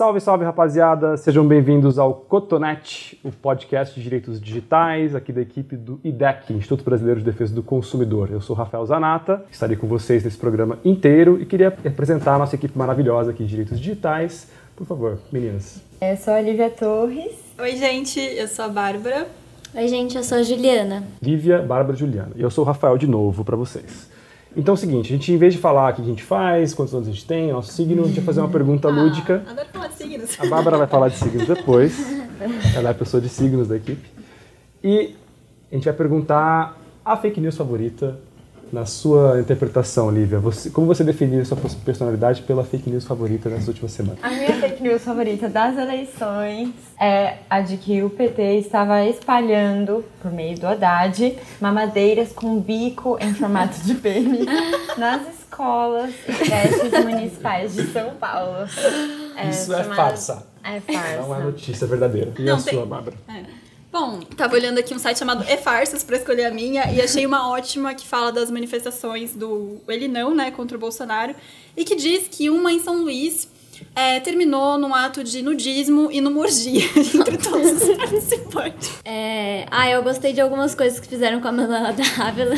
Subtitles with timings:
[0.00, 5.76] Salve, salve rapaziada, sejam bem-vindos ao Cotonete, o podcast de direitos digitais, aqui da equipe
[5.76, 8.30] do IDEC, Instituto Brasileiro de Defesa do Consumidor.
[8.32, 12.54] Eu sou Rafael Zanata, estarei com vocês nesse programa inteiro e queria apresentar a nossa
[12.54, 14.50] equipe maravilhosa aqui de direitos digitais.
[14.74, 15.82] Por favor, meninas.
[16.00, 17.34] Eu sou a Olivia Torres.
[17.58, 19.28] Oi, gente, eu sou a Bárbara.
[19.74, 21.04] Oi, gente, eu sou a Juliana.
[21.20, 22.32] Lívia, Bárbara e Juliana.
[22.36, 24.08] E eu sou o Rafael de novo para vocês.
[24.56, 26.74] Então é o seguinte, a gente, em vez de falar o que a gente faz,
[26.74, 29.44] quantos anos a gente tem, nosso signo, a gente vai fazer uma pergunta Ah, lúdica.
[29.48, 30.40] Adoro falar de signos.
[30.40, 31.96] A Bárbara vai falar de signos depois.
[32.74, 34.08] Ela é a pessoa de signos da equipe.
[34.82, 35.14] E
[35.70, 38.18] a gente vai perguntar a fake news favorita
[38.72, 40.38] na sua interpretação, Lívia.
[40.38, 44.18] Você, como você definiu sua personalidade pela fake news favorita nessas últimas semanas?
[44.22, 46.70] A minha fake news favorita das eleições
[47.00, 53.18] é a de que o PT estava espalhando, por meio do Haddad, mamadeiras com bico
[53.20, 54.46] em formato de pênis
[54.96, 58.66] nas escolas e creches municipais de São Paulo.
[59.50, 60.46] Isso é farsa.
[60.62, 61.22] É farsa.
[61.22, 62.32] Não é notícia verdadeira.
[62.38, 63.16] E Não, a tem- sua, Bárbara?
[63.92, 67.50] Bom, tava olhando aqui um site chamado E-Farsas pra escolher a minha e achei uma
[67.50, 71.34] ótima que fala das manifestações do Ele Não, né, contra o Bolsonaro
[71.76, 73.48] e que diz que uma em São Luís
[73.94, 78.98] é, terminou num ato de nudismo e numorgia entre todos os participantes.
[79.04, 79.66] É...
[79.70, 82.56] Ah, eu gostei de algumas coisas que fizeram com a Manuela Dávila.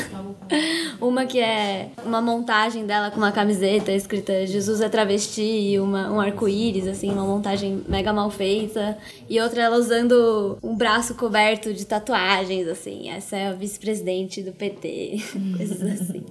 [1.00, 6.10] Uma que é uma montagem dela com uma camiseta escrita Jesus é travesti e uma,
[6.10, 8.96] um arco-íris, assim, uma montagem mega mal feita.
[9.28, 13.10] E outra ela usando um braço coberto de tatuagens, assim.
[13.10, 15.22] Essa é a vice-presidente do PT,
[15.56, 16.24] coisas assim.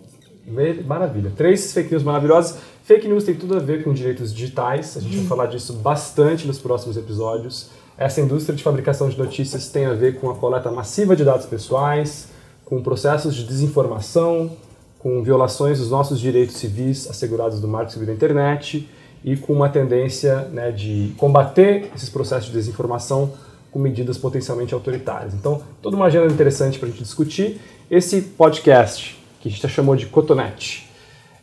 [0.85, 1.31] Maravilha.
[1.35, 2.59] Três fake news maravilhosas.
[2.91, 4.97] Fake news tem tudo a ver com direitos digitais.
[4.97, 7.69] A gente vai falar disso bastante nos próximos episódios.
[7.97, 11.45] Essa indústria de fabricação de notícias tem a ver com a coleta massiva de dados
[11.45, 12.27] pessoais,
[12.65, 14.57] com processos de desinformação,
[14.99, 18.89] com violações dos nossos direitos civis assegurados do Marco Civil da Internet
[19.23, 23.31] e com uma tendência né, de combater esses processos de desinformação
[23.71, 25.33] com medidas potencialmente autoritárias.
[25.33, 27.61] Então, toda uma agenda interessante para a gente discutir.
[27.89, 30.91] Esse podcast, que a gente já chamou de Cotonete,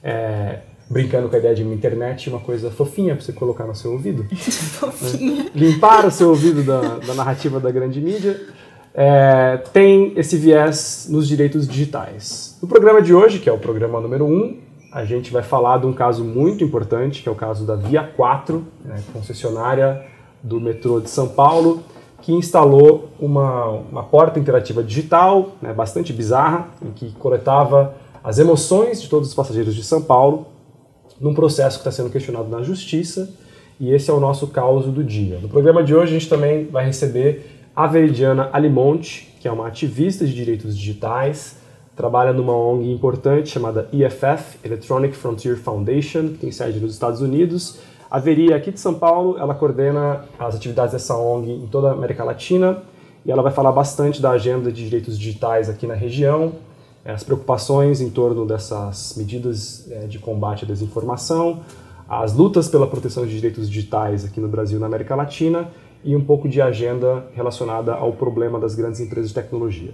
[0.04, 0.58] é,
[0.88, 3.92] brincando com a ideia de uma internet, uma coisa fofinha para você colocar no seu
[3.92, 4.24] ouvido.
[4.34, 5.50] fofinha.
[5.54, 8.40] Limpar o seu ouvido da, da narrativa da grande mídia.
[8.94, 12.58] É, tem esse viés nos direitos digitais.
[12.60, 14.58] No programa de hoje, que é o programa número 1, um,
[14.90, 18.02] a gente vai falar de um caso muito importante, que é o caso da Via
[18.02, 20.04] 4, né, concessionária
[20.42, 21.82] do metrô de São Paulo,
[22.22, 27.94] que instalou uma, uma porta interativa digital, né, bastante bizarra, em que coletava
[28.24, 30.46] as emoções de todos os passageiros de São Paulo,
[31.20, 33.30] num processo que está sendo questionado na justiça,
[33.80, 35.38] e esse é o nosso caos do dia.
[35.40, 39.68] No programa de hoje a gente também vai receber a Veridiana Alimonte, que é uma
[39.68, 41.58] ativista de direitos digitais,
[41.94, 47.78] trabalha numa ONG importante chamada EFF, Electronic Frontier Foundation, que tem sede nos Estados Unidos.
[48.10, 51.88] A Veri é aqui de São Paulo, ela coordena as atividades dessa ONG em toda
[51.88, 52.82] a América Latina
[53.24, 56.52] e ela vai falar bastante da agenda de direitos digitais aqui na região,
[57.12, 61.60] as preocupações em torno dessas medidas eh, de combate à desinformação,
[62.08, 65.70] as lutas pela proteção de direitos digitais aqui no Brasil e na América Latina
[66.04, 69.92] e um pouco de agenda relacionada ao problema das grandes empresas de tecnologia.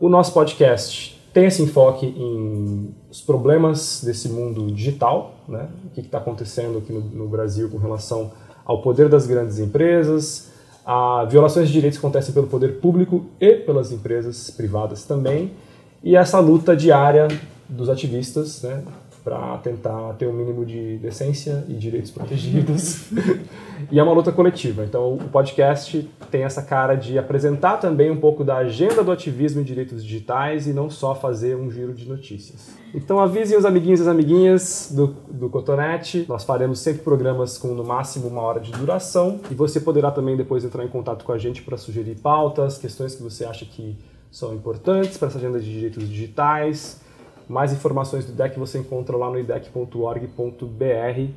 [0.00, 5.68] O nosso podcast tem esse enfoque em os problemas desse mundo digital, né?
[5.86, 8.32] o que está acontecendo aqui no, no, Brasil com relação
[8.64, 10.50] ao poder das grandes empresas,
[10.84, 15.52] a violações de direitos que acontecem pelo poder público e pelas empresas privadas também,
[16.02, 17.28] e essa luta diária
[17.68, 18.82] dos ativistas né?
[19.24, 23.06] para tentar ter um mínimo de decência e direitos protegidos.
[23.90, 24.84] e é uma luta coletiva.
[24.84, 29.60] Então, o podcast tem essa cara de apresentar também um pouco da agenda do ativismo
[29.60, 32.70] em direitos digitais e não só fazer um giro de notícias.
[32.92, 36.26] Então, avisem os amiguinhos e as amiguinhas do, do Cotonete.
[36.28, 40.36] Nós faremos sempre programas com no máximo uma hora de duração e você poderá também
[40.36, 43.96] depois entrar em contato com a gente para sugerir pautas, questões que você acha que
[44.32, 47.00] são importantes para essa agenda de direitos digitais.
[47.46, 50.26] Mais informações do IDEC você encontra lá no idec.org.br,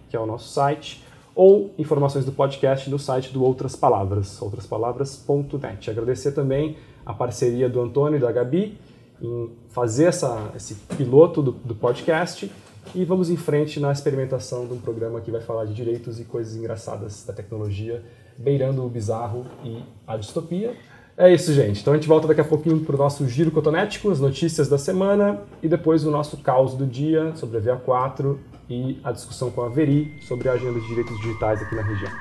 [0.09, 1.03] que é o nosso site,
[1.35, 5.91] ou informações do podcast no site do Outras Palavras, outraspalavras.net.
[5.91, 8.77] Agradecer também a parceria do Antônio e da Gabi
[9.21, 12.49] em fazer essa, esse piloto do, do podcast
[12.93, 16.23] e vamos em frente na experimentação de um programa que vai falar de direitos e
[16.23, 18.01] coisas engraçadas da tecnologia,
[18.37, 20.73] beirando o bizarro e a distopia.
[21.17, 21.79] É isso, gente.
[21.79, 24.77] Então a gente volta daqui a pouquinho para o nosso giro cotonético, as notícias da
[24.77, 28.37] semana e depois o nosso caos do dia sobre a VA4
[28.69, 32.11] e a discussão com a Veri sobre a agenda de direitos digitais aqui na região.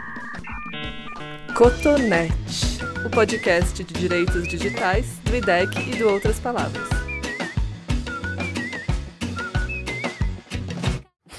[1.56, 6.88] Cotonete, o podcast de direitos digitais do IDEC e do Outras Palavras.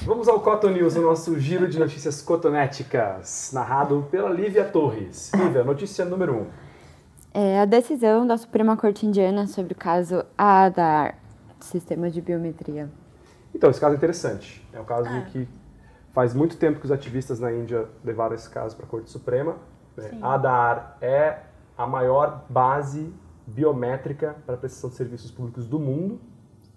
[0.02, 5.32] Vamos ao Cotton News, o nosso giro de notícias cotonéticas, narrado pela Lívia Torres.
[5.34, 6.36] Lívia, notícia número 1.
[6.36, 6.65] Um.
[7.38, 11.18] É a decisão da Suprema Corte Indiana sobre o caso Aadhaar,
[11.60, 12.88] sistema de biometria.
[13.54, 14.66] Então, esse caso é interessante.
[14.72, 15.20] É um caso ah.
[15.30, 15.46] que
[16.14, 19.58] faz muito tempo que os ativistas na Índia levaram esse caso para a Corte Suprema.
[19.98, 20.18] Né?
[20.22, 21.40] Aadhaar é
[21.76, 23.12] a maior base
[23.46, 26.18] biométrica para prestação de serviços públicos do mundo.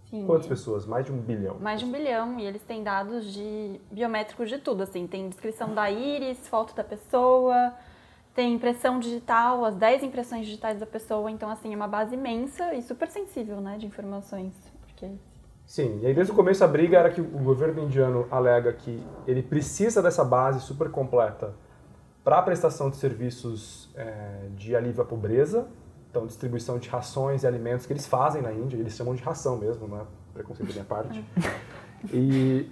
[0.10, 0.26] Sim.
[0.26, 0.86] Quantas pessoas?
[0.86, 1.56] Mais de um bilhão.
[1.62, 2.38] Mais de um bilhão.
[2.38, 5.08] E eles têm dados de biométricos de tudo, assim.
[5.08, 7.74] Tem descrição da íris, foto da pessoa,
[8.40, 11.30] tem impressão digital, as 10 impressões digitais da pessoa.
[11.30, 14.54] Então, assim, é uma base imensa e super sensível, né, de informações.
[14.88, 15.12] Porque...
[15.66, 19.06] Sim, e aí desde o começo a briga era que o governo indiano alega que
[19.28, 21.54] ele precisa dessa base super completa
[22.24, 25.68] para a prestação de serviços é, de alívio à pobreza,
[26.10, 29.58] então, distribuição de rações e alimentos que eles fazem na Índia, eles chamam de ração
[29.58, 30.04] mesmo, não é
[30.34, 31.26] preconceito da minha parte.
[32.14, 32.72] E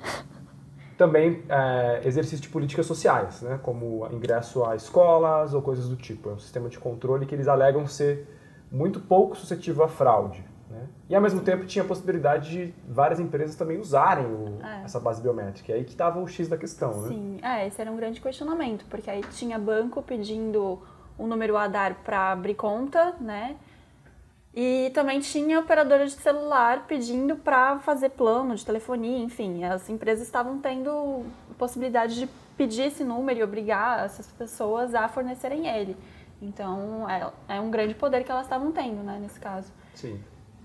[0.98, 6.30] também é, exercício de políticas sociais, né, como ingresso a escolas ou coisas do tipo.
[6.30, 8.28] É um sistema de controle que eles alegam ser
[8.72, 10.44] muito pouco suscetível à fraude.
[10.70, 10.88] Né?
[11.10, 14.84] E ao mesmo tempo tinha a possibilidade de várias empresas também usarem o, é.
[14.84, 15.72] essa base biométrica.
[15.72, 17.08] E aí que estava o X da questão, né?
[17.08, 20.82] Sim, é, esse era um grande questionamento, porque aí tinha banco pedindo
[21.18, 23.56] o número ADAR para abrir conta, né?
[24.59, 30.25] E também tinha operadora de celular pedindo para fazer plano de telefonia, enfim, as empresas
[30.25, 31.27] estavam tendo
[31.59, 32.27] possibilidade de
[32.57, 35.95] pedir esse número e obrigar essas pessoas a fornecerem ele.
[36.42, 39.71] Então, é, é um grande poder que elas estavam tendo, né, nesse caso.
[39.94, 40.19] Sim.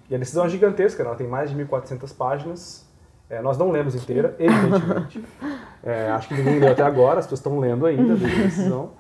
[0.08, 1.10] E a decisão é gigantesca, né?
[1.10, 2.88] ela tem mais de 1.400 páginas.
[3.28, 5.22] É, nós não lemos inteira, evidentemente.
[5.84, 8.92] É, acho que ninguém leu até agora, as pessoas estão lendo ainda a decisão.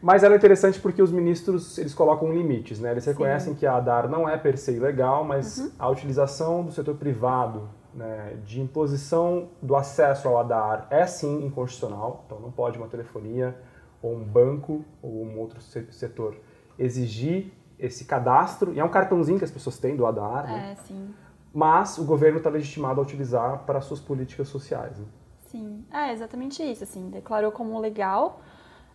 [0.00, 2.92] Mas ela é interessante porque os ministros eles colocam limites, né?
[2.92, 3.58] Eles reconhecem sim.
[3.58, 5.70] que a ADAR não é per se ilegal, mas uhum.
[5.78, 12.22] a utilização do setor privado né, de imposição do acesso ao ADAR é sim inconstitucional.
[12.26, 13.56] Então não pode uma telefonia
[14.00, 16.36] ou um banco ou um outro setor
[16.78, 18.72] exigir esse cadastro.
[18.72, 20.52] E é um cartãozinho que as pessoas têm do ADAR, né?
[20.52, 20.76] é, né?
[20.86, 21.14] sim.
[21.52, 24.96] Mas o governo está legitimado a utilizar para suas políticas sociais.
[24.96, 25.06] Né?
[25.40, 26.84] Sim, é exatamente isso.
[26.84, 28.40] Assim, declarou como legal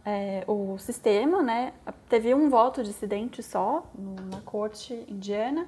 [0.05, 1.73] é, o sistema, né?
[2.09, 3.85] Teve um voto dissidente só
[4.31, 5.67] na corte indiana.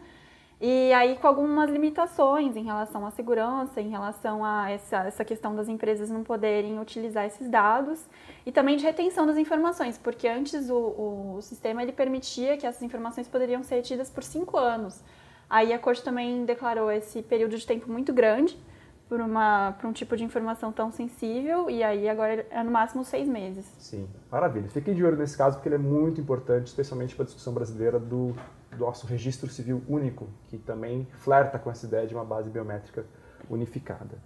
[0.60, 5.54] E aí com algumas limitações em relação à segurança, em relação a essa, essa questão
[5.54, 8.06] das empresas não poderem utilizar esses dados
[8.46, 12.82] e também de retenção das informações, porque antes o, o sistema ele permitia que essas
[12.82, 15.04] informações poderiam ser retidas por cinco anos.
[15.50, 18.58] Aí a corte também declarou esse período de tempo muito grande,
[19.08, 23.04] por, uma, por um tipo de informação tão sensível e aí agora é no máximo
[23.04, 23.66] seis meses.
[23.78, 24.68] Sim, maravilha.
[24.70, 28.00] Fiquem de olho nesse caso porque ele é muito importante, especialmente para a discussão brasileira
[28.00, 28.36] do,
[28.72, 33.06] do nosso registro civil único, que também flerta com essa ideia de uma base biométrica
[33.50, 34.18] unificada.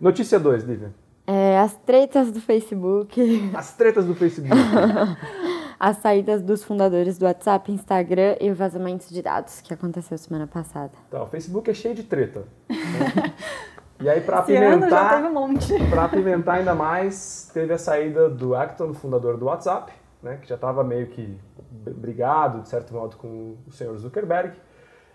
[0.00, 0.92] Notícia 2, Lívia.
[1.26, 3.22] É, as tretas do Facebook.
[3.54, 4.56] As tretas do Facebook.
[5.78, 10.46] as saídas dos fundadores do WhatsApp, Instagram e o vazamento de dados que aconteceu semana
[10.46, 10.92] passada.
[11.08, 12.44] Então, o Facebook é cheio de treta.
[12.68, 13.34] Né?
[14.02, 15.54] E aí, para apimentar, um
[15.88, 20.56] para apimentar ainda mais, teve a saída do Acton, fundador do WhatsApp, né, que já
[20.56, 21.38] estava meio que
[21.70, 24.56] brigado, de certo modo, com o senhor Zuckerberg.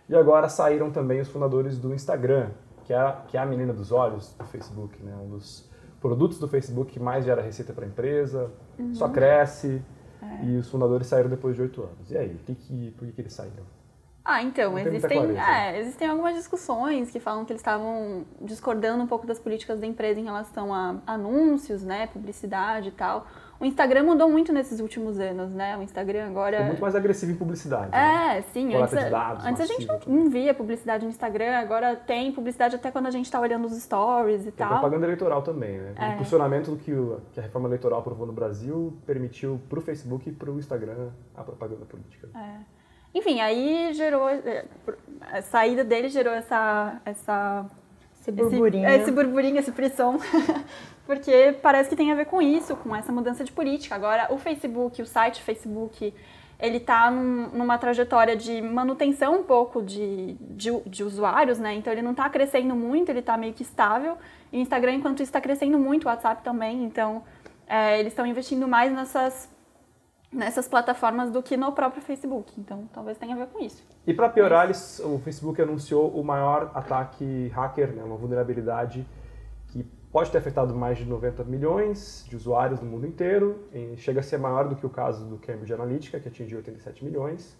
[0.07, 2.51] E agora saíram também os fundadores do Instagram,
[2.85, 5.69] que é, que é a menina dos olhos do Facebook, né, um dos
[5.99, 8.49] produtos do Facebook que mais gera receita para a empresa,
[8.79, 8.95] uhum.
[8.95, 9.81] só cresce.
[10.21, 10.45] É.
[10.45, 12.09] E os fundadores saíram depois de oito anos.
[12.09, 13.76] E aí, que que, por que, que eles saíram?
[14.27, 19.25] Ah, então, existem, é, existem algumas discussões que falam que eles estavam discordando um pouco
[19.25, 23.25] das políticas da empresa em relação a anúncios, né, publicidade e tal.
[23.57, 25.75] O Instagram mudou muito nesses últimos anos, né?
[25.77, 26.57] O Instagram agora.
[26.57, 27.89] É muito mais agressivo em publicidade.
[27.95, 28.41] É, né?
[28.53, 28.69] sim.
[28.69, 32.75] Coleta antes, dados, antes a gente não, não, via publicidade no Instagram, agora tem publicidade
[32.75, 34.79] até quando a gente está olhando os stories e tem tal.
[34.79, 35.93] propaganda eleitoral também, né?
[35.95, 36.09] É.
[36.09, 39.81] O impulsionamento do que, o, que a reforma eleitoral aprovou no Brasil permitiu para o
[39.81, 42.29] Facebook e para o Instagram a propaganda política.
[42.35, 42.77] É.
[43.13, 44.29] Enfim, aí gerou.
[44.29, 44.65] É,
[45.21, 47.01] a saída dele gerou essa.
[47.05, 47.65] essa
[48.19, 48.87] esse burburinho.
[48.87, 50.19] Esse, esse burburinho, esse pressão.
[51.05, 53.95] porque parece que tem a ver com isso, com essa mudança de política.
[53.95, 56.13] Agora, o Facebook, o site Facebook,
[56.59, 61.73] ele está num, numa trajetória de manutenção um pouco de, de, de usuários, né?
[61.75, 64.17] Então ele não está crescendo muito, ele está meio que estável.
[64.51, 66.83] E o Instagram, enquanto isso, está crescendo muito, o WhatsApp também.
[66.83, 67.23] Então
[67.67, 69.49] é, eles estão investindo mais nessas
[70.31, 72.53] nessas plataformas do que no próprio Facebook.
[72.59, 73.83] Então, talvez tenha a ver com isso.
[74.05, 79.05] E para piorar, eles, o Facebook anunciou o maior ataque hacker, né, uma vulnerabilidade
[79.67, 83.67] que pode ter afetado mais de 90 milhões de usuários no mundo inteiro.
[83.97, 87.55] chega a ser maior do que o caso do Cambridge Analytica, que atingiu 87 milhões.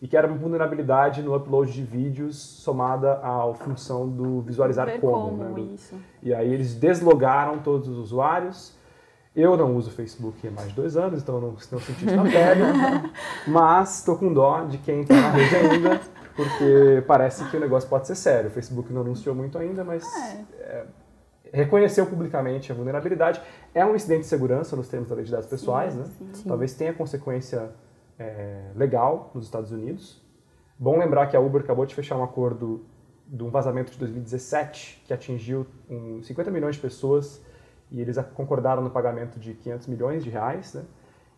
[0.00, 5.00] e que era uma vulnerabilidade no upload de vídeos somada à função do visualizar Ver
[5.00, 5.12] como.
[5.12, 5.76] como, né, do-.
[6.20, 8.76] E aí eles deslogaram todos os usuários.
[9.34, 12.22] Eu não uso Facebook há mais de dois anos, então não, não senti isso na
[12.22, 12.62] pele.
[13.48, 16.00] mas estou com dó de quem está na rede ainda,
[16.36, 18.50] porque parece que o negócio pode ser sério.
[18.50, 20.04] O Facebook não anunciou muito ainda, mas
[20.60, 20.84] é,
[21.50, 23.40] reconheceu publicamente a vulnerabilidade.
[23.74, 26.04] É um incidente de segurança nos termos da lei de dados pessoais, né?
[26.46, 27.70] Talvez tenha consequência
[28.18, 30.22] é, legal nos Estados Unidos.
[30.78, 32.84] Bom lembrar que a Uber acabou de fechar um acordo
[33.26, 37.40] de um vazamento de 2017 que atingiu um, 50 milhões de pessoas
[37.92, 40.82] e eles concordaram no pagamento de 500 milhões de reais, né?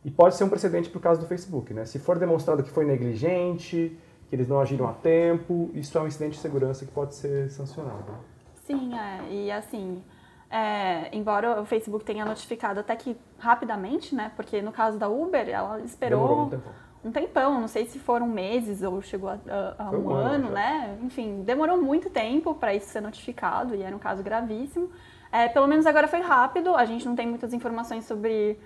[0.05, 1.85] E pode ser um precedente para o caso do Facebook, né?
[1.85, 6.07] Se for demonstrado que foi negligente, que eles não agiram a tempo, isso é um
[6.07, 8.13] incidente de segurança que pode ser sancionado.
[8.55, 9.29] Sim, é.
[9.31, 10.03] E assim,
[10.51, 14.33] é, embora o Facebook tenha notificado até que rapidamente, né?
[14.37, 16.73] Porque no caso da Uber, ela esperou um tempão.
[17.05, 19.39] um tempão, não sei se foram meses ou chegou a,
[19.79, 20.99] a- um, um ano ano, né?
[21.03, 24.91] Enfim, demorou muito tempo para isso ser notificado e era um caso gravíssimo.
[25.35, 28.57] É, pelo menos agora foi rápido, a gente não tem muitas informações sobre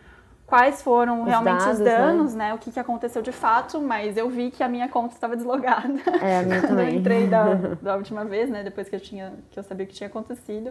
[0.44, 1.96] quais foram Os realmente dados, os né?
[1.98, 2.52] danos, né?
[2.52, 5.98] O que, que aconteceu de fato, mas eu vi que a minha conta estava deslogada.
[6.20, 6.96] É, a minha Quando eu também.
[6.96, 8.62] entrei da, da última vez, né?
[8.62, 10.70] Depois que eu, tinha, que eu sabia o que tinha acontecido.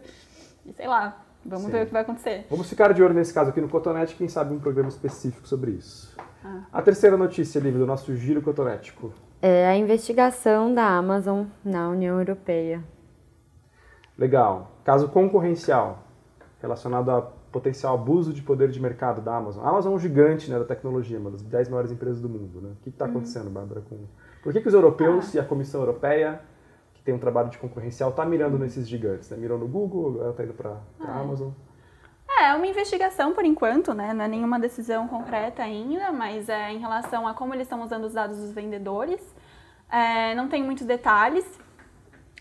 [0.68, 1.72] E sei lá, vamos Sim.
[1.72, 2.46] ver o que vai acontecer.
[2.48, 5.72] Vamos ficar de olho nesse caso aqui no Cotonete, quem sabe um programa específico sobre
[5.72, 6.16] isso.
[6.46, 6.62] Ah.
[6.74, 9.12] A terceira notícia, Lívia, do nosso giro cotonético.
[9.42, 12.84] É a investigação da Amazon na União Europeia.
[14.16, 14.77] Legal.
[14.88, 16.00] Caso concorrencial,
[16.62, 19.66] relacionado a potencial abuso de poder de mercado da Amazon.
[19.66, 22.62] A Amazon é um gigante né, da tecnologia, uma das 10 maiores empresas do mundo.
[22.62, 22.70] Né?
[22.72, 23.82] O que está acontecendo, Bárbara?
[23.82, 24.06] Com...
[24.42, 26.40] Por que, que os europeus e a Comissão Europeia,
[26.94, 29.30] que tem um trabalho de concorrencial, está mirando nesses gigantes?
[29.30, 29.36] Né?
[29.36, 31.50] Mirou no Google, agora está indo para a Amazon.
[32.40, 34.14] É, é uma investigação por enquanto, né?
[34.14, 38.06] Não é nenhuma decisão concreta ainda, mas é em relação a como eles estão usando
[38.06, 39.36] os dados dos vendedores.
[39.92, 41.60] É, não tem muitos detalhes,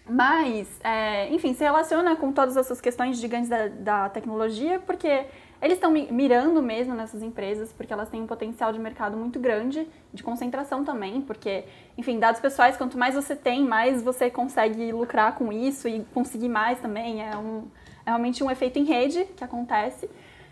[0.09, 5.27] mas, é, enfim, se relaciona com todas essas questões gigantes da, da tecnologia, porque
[5.61, 9.41] eles estão mi- mirando mesmo nessas empresas, porque elas têm um potencial de mercado muito
[9.41, 11.65] grande, de concentração também, porque,
[11.99, 16.49] enfim, dados pessoais, quanto mais você tem, mais você consegue lucrar com isso e conseguir
[16.49, 17.23] mais também.
[17.23, 17.65] É, um,
[18.05, 20.09] é realmente um efeito em rede que acontece.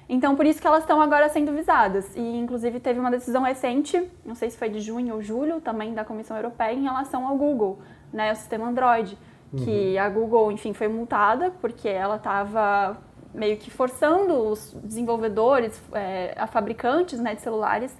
[0.09, 2.15] Então, por isso que elas estão agora sendo visadas.
[2.17, 5.95] E, inclusive, teve uma decisão recente, não sei se foi de junho ou julho, também
[5.95, 7.79] da Comissão Europeia, em relação ao Google,
[8.13, 9.17] né, o sistema Android.
[9.57, 12.97] Que a Google, enfim, foi multada porque ela estava
[13.35, 17.93] meio que forçando os desenvolvedores, é, a fabricantes né, de celulares,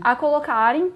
[0.00, 0.92] a colocarem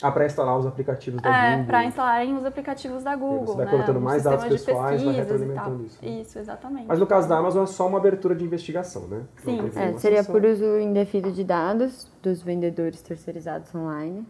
[0.00, 1.66] Ah, para instalar os aplicativos da é, Google.
[1.66, 3.46] para instalarem os aplicativos da Google.
[3.46, 6.08] você vai né, coletando um mais sistema dados de pessoais, vai retroalimentando isso, né?
[6.20, 6.86] Isso, exatamente.
[6.86, 9.22] Mas no caso da Amazon é só uma abertura de investigação, né?
[9.38, 9.70] Sim.
[9.74, 14.24] É, seria por uso indevido de dados dos vendedores terceirizados online.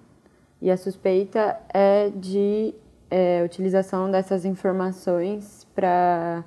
[0.63, 2.75] E a suspeita é de
[3.11, 6.45] é, utilização dessas informações para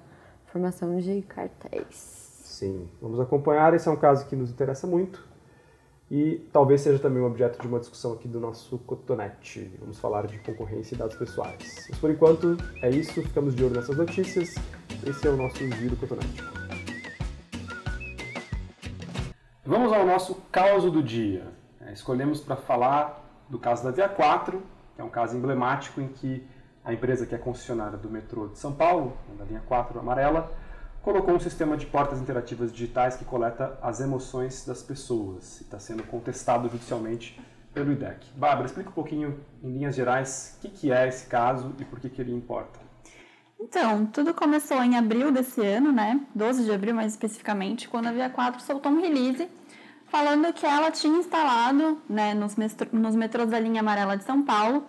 [0.48, 2.42] formação de cartéis.
[2.44, 3.74] Sim, vamos acompanhar.
[3.74, 5.28] Esse é um caso que nos interessa muito
[6.12, 9.72] e talvez seja também um objeto de uma discussão aqui do nosso cotonete.
[9.80, 11.86] Vamos falar de concorrência e dados pessoais.
[11.88, 14.56] Mas por enquanto é isso, ficamos de olho nessas notícias.
[15.06, 16.44] Esse é o nosso giro cotonete.
[19.64, 21.46] Vamos ao nosso caso do dia.
[21.80, 24.60] É, escolhemos para falar do caso da Via 4,
[25.00, 26.46] que é um caso emblemático em que
[26.84, 30.52] a empresa que é concessionária do metrô de São Paulo, da linha 4 amarela,
[31.02, 35.80] colocou um sistema de portas interativas digitais que coleta as emoções das pessoas e está
[35.80, 37.40] sendo contestado judicialmente
[37.74, 38.28] pelo IDEC.
[38.36, 41.98] Bárbara, explica um pouquinho, em linhas gerais, o que, que é esse caso e por
[41.98, 42.78] que, que ele importa.
[43.58, 46.20] Então, tudo começou em abril desse ano, né?
[46.36, 49.48] 12 de abril mais especificamente, quando a Via 4 soltou um release
[50.10, 52.56] falando que ela tinha instalado né, nos,
[52.92, 54.86] nos metrôs da linha amarela de São Paulo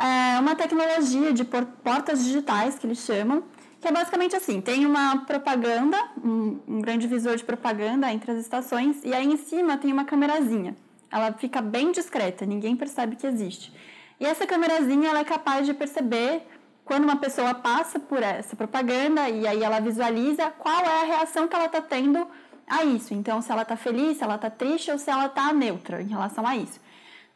[0.00, 3.44] é, uma tecnologia de por- portas digitais, que eles chamam,
[3.80, 8.38] que é basicamente assim, tem uma propaganda, um, um grande visor de propaganda entre as
[8.38, 10.74] estações, e aí em cima tem uma câmerazinha.
[11.10, 13.72] Ela fica bem discreta, ninguém percebe que existe.
[14.18, 16.46] E essa câmerazinha ela é capaz de perceber
[16.84, 21.46] quando uma pessoa passa por essa propaganda e aí ela visualiza qual é a reação
[21.46, 22.26] que ela está tendo
[22.70, 23.12] a isso.
[23.12, 26.08] Então, se ela está feliz, se ela está triste ou se ela está neutra em
[26.08, 26.80] relação a isso.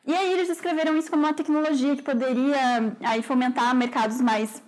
[0.06, 4.62] E aí eles descreveram isso como uma tecnologia que poderia aí fomentar mercados mais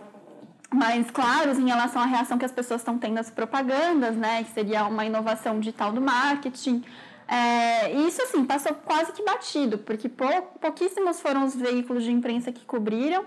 [0.74, 4.42] mais claros em relação à reação que as pessoas estão tendo às propagandas, né?
[4.42, 6.82] Que seria uma inovação digital do marketing.
[7.28, 10.28] É, e isso, assim, passou quase que batido, porque pou,
[10.60, 13.24] pouquíssimos foram os veículos de imprensa que cobriram.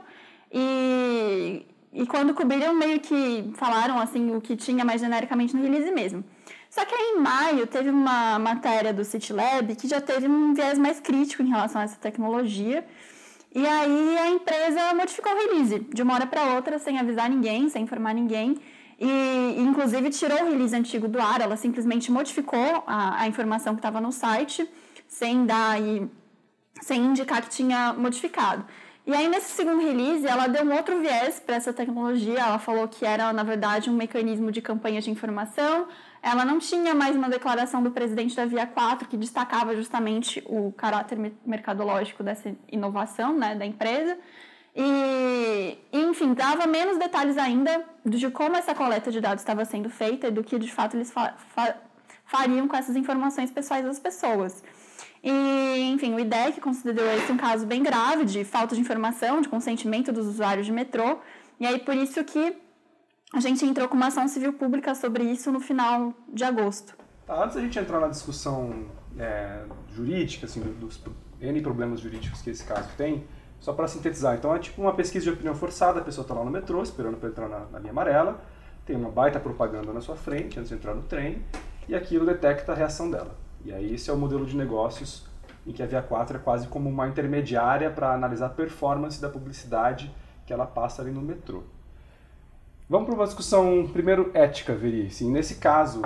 [0.52, 5.92] E, e quando cobriram, meio que falaram, assim, o que tinha mais genericamente no release
[5.92, 6.24] mesmo.
[6.70, 10.78] Só que aí, em maio, teve uma matéria do CityLab que já teve um viés
[10.78, 12.86] mais crítico em relação a essa tecnologia.
[13.54, 17.68] E aí a empresa modificou o release de uma hora para outra, sem avisar ninguém,
[17.70, 18.58] sem informar ninguém.
[19.00, 21.42] E, inclusive, tirou o release antigo do ar.
[21.42, 24.70] Ela simplesmente modificou a, a informação que estava no site,
[25.08, 26.08] sem dar e,
[26.82, 28.64] sem indicar que tinha modificado.
[29.08, 32.40] E aí, nesse segundo release, ela deu um outro viés para essa tecnologia.
[32.40, 35.88] Ela falou que era, na verdade, um mecanismo de campanha de informação.
[36.22, 40.72] Ela não tinha mais uma declaração do presidente da Via 4 que destacava justamente o
[40.74, 44.18] caráter mercadológico dessa inovação né, da empresa.
[44.76, 50.28] E, enfim, dava menos detalhes ainda de como essa coleta de dados estava sendo feita
[50.28, 51.76] e do que de fato eles fa fa
[52.26, 54.64] fariam com essas informações pessoais das pessoas.
[55.24, 59.50] E, enfim, o IDEC considerou esse um caso bem grave de falta de informação, de
[59.50, 61.18] consentimento dos usuários de metrô.
[61.60, 62.56] E aí, por isso que
[63.34, 66.98] a gente entrou com uma ação civil pública sobre isso no final de agosto.
[67.26, 71.00] Tá, antes da gente entrar na discussão é, jurídica, assim, dos
[71.40, 73.24] N problemas jurídicos que esse caso tem,
[73.60, 76.44] só para sintetizar, então é tipo uma pesquisa de opinião forçada, a pessoa está lá
[76.44, 78.42] no metrô, esperando para entrar na, na linha amarela,
[78.86, 81.44] tem uma baita propaganda na sua frente antes de entrar no trem,
[81.88, 83.36] e aquilo detecta a reação dela.
[83.64, 85.28] E aí esse é o modelo de negócios
[85.68, 89.30] em que a Via 4 é quase como uma intermediária para analisar a performance da
[89.30, 90.12] publicidade
[90.46, 91.64] que ela passa ali no metrô.
[92.90, 95.06] Vamos para uma discussão, primeiro, ética, Veri.
[95.06, 96.02] Assim, nesse caso,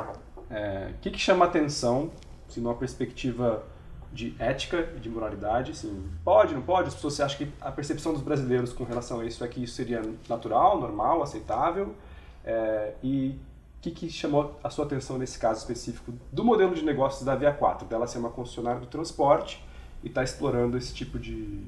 [0.49, 2.11] é, o que, que chama atenção,
[2.45, 3.63] se assim, numa perspectiva
[4.11, 6.89] de ética e de moralidade, assim, pode, não pode?
[6.89, 9.75] As pessoas acham que a percepção dos brasileiros com relação a isso é que isso
[9.75, 11.95] seria natural, normal, aceitável,
[12.43, 13.39] é, e
[13.81, 17.53] que, que chamou a sua atenção nesse caso específico do modelo de negócios da Via
[17.53, 19.65] 4, dela ser uma concessionária do transporte
[20.03, 21.65] e estar tá explorando esse tipo de,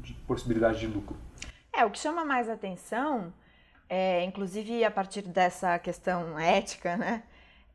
[0.00, 1.16] de possibilidade de lucro?
[1.72, 3.32] É, o que chama mais atenção,
[3.88, 7.22] é, inclusive a partir dessa questão ética, né,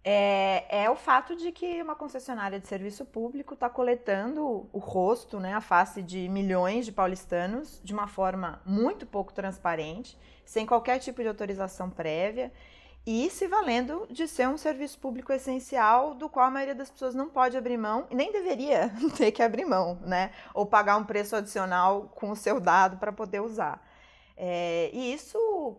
[0.03, 5.39] é, é, o fato de que uma concessionária de serviço público está coletando o rosto,
[5.39, 10.97] né, a face de milhões de paulistanos de uma forma muito pouco transparente, sem qualquer
[10.97, 12.51] tipo de autorização prévia
[13.05, 17.15] e se valendo de ser um serviço público essencial do qual a maioria das pessoas
[17.15, 20.31] não pode abrir mão e nem deveria ter que abrir mão, né?
[20.53, 23.83] Ou pagar um preço adicional com o seu dado para poder usar.
[24.37, 25.77] É, e isso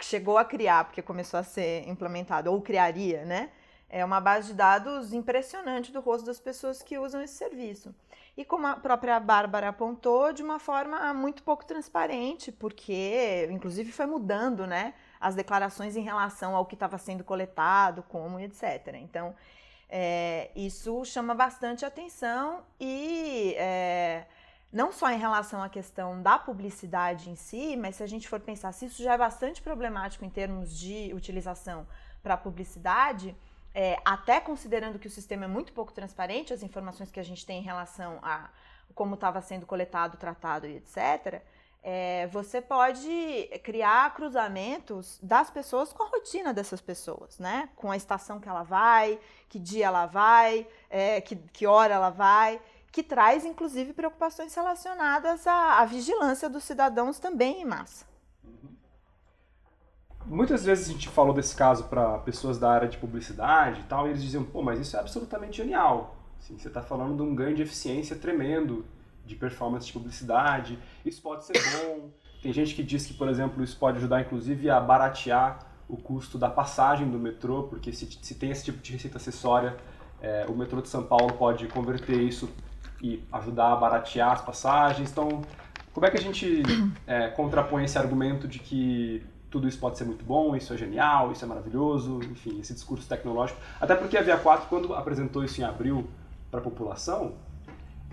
[0.00, 3.50] chegou a criar, porque começou a ser implementado, ou criaria, né?
[3.90, 7.94] É uma base de dados impressionante do rosto das pessoas que usam esse serviço.
[8.36, 14.06] E como a própria Bárbara apontou, de uma forma muito pouco transparente, porque inclusive foi
[14.06, 14.94] mudando, né?
[15.20, 18.94] as declarações em relação ao que estava sendo coletado, como, etc.
[18.94, 19.34] Então,
[19.88, 24.26] é, isso chama bastante atenção e é,
[24.72, 28.40] não só em relação à questão da publicidade em si, mas se a gente for
[28.40, 31.86] pensar se isso já é bastante problemático em termos de utilização
[32.22, 33.34] para publicidade,
[33.74, 37.46] é, até considerando que o sistema é muito pouco transparente, as informações que a gente
[37.46, 38.50] tem em relação a
[38.94, 41.42] como estava sendo coletado, tratado e etc.,
[41.82, 47.68] é, você pode criar cruzamentos das pessoas com a rotina dessas pessoas, né?
[47.76, 52.10] Com a estação que ela vai, que dia ela vai, é, que, que hora ela
[52.10, 58.06] vai, que traz inclusive preocupações relacionadas à, à vigilância dos cidadãos também em massa.
[60.26, 64.06] Muitas vezes a gente falou desse caso para pessoas da área de publicidade e tal,
[64.06, 66.16] e eles diziam, pô, mas isso é absolutamente genial.
[66.38, 68.84] Assim, você está falando de um ganho de eficiência tremendo
[69.24, 70.78] de performance de publicidade.
[71.04, 72.10] Isso pode ser bom.
[72.42, 76.36] Tem gente que diz que, por exemplo, isso pode ajudar inclusive a baratear o custo
[76.36, 79.76] da passagem do metrô, porque se, se tem esse tipo de receita acessória,
[80.20, 82.48] é, o metrô de São Paulo pode converter isso
[83.02, 85.10] e ajudar a baratear as passagens.
[85.10, 85.42] Então,
[85.92, 86.62] como é que a gente
[87.06, 91.32] é, contrapõe esse argumento de que tudo isso pode ser muito bom, isso é genial,
[91.32, 93.58] isso é maravilhoso, enfim, esse discurso tecnológico.
[93.80, 96.06] Até porque a Via 4, quando apresentou isso em abril
[96.50, 97.32] para a população,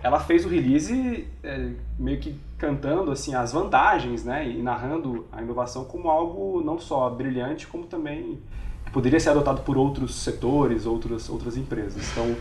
[0.02, 5.42] ela fez o release é, meio que cantando assim as vantagens, né, e narrando a
[5.42, 8.40] inovação como algo não só brilhante, como também
[8.92, 12.10] poderia ser adotado por outros setores, outras outras empresas.
[12.12, 12.34] Então,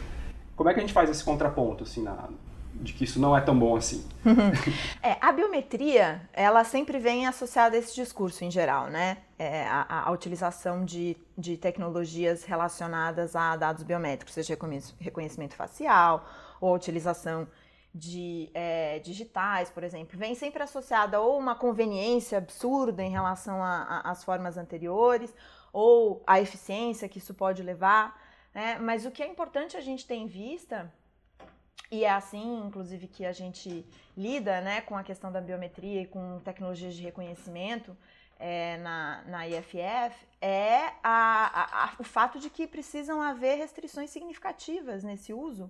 [0.55, 2.29] como é que a gente faz esse contraponto assim na,
[2.75, 4.07] de que isso não é tão bom assim?
[5.01, 9.17] é, a biometria, ela sempre vem associada a esse discurso em geral, né?
[9.37, 14.57] É, a, a, utilização de, de tecnologias relacionadas a dados biométricos, seja
[14.99, 16.25] reconhecimento facial
[16.61, 17.47] ou a utilização
[17.93, 24.21] de é, digitais, por exemplo, vem sempre associada ou uma conveniência absurda em relação às
[24.21, 25.33] formas anteriores,
[25.71, 28.21] ou a eficiência que isso pode levar.
[28.55, 28.79] Né?
[28.79, 30.89] Mas o que é importante a gente ter em vista,
[31.91, 36.07] e é assim, inclusive, que a gente lida né, com a questão da biometria e
[36.07, 37.95] com tecnologias de reconhecimento
[38.39, 45.03] é, na, na IFF, é a, a, o fato de que precisam haver restrições significativas
[45.03, 45.69] nesse uso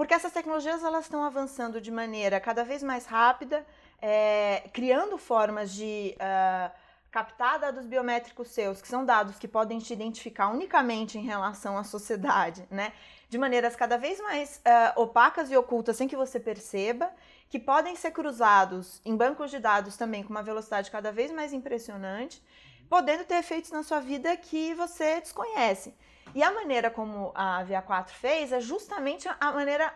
[0.00, 3.66] porque essas tecnologias elas estão avançando de maneira cada vez mais rápida,
[4.00, 6.72] é, criando formas de uh,
[7.10, 11.82] captar dados biométricos seus, que são dados que podem te identificar unicamente em relação à
[11.82, 12.92] sociedade, né?
[13.28, 17.10] De maneiras cada vez mais uh, opacas e ocultas, sem que você perceba,
[17.48, 21.52] que podem ser cruzados em bancos de dados também com uma velocidade cada vez mais
[21.52, 22.42] impressionante,
[22.88, 25.94] podendo ter efeitos na sua vida que você desconhece.
[26.32, 29.92] E a maneira como a VA4 fez é justamente a maneira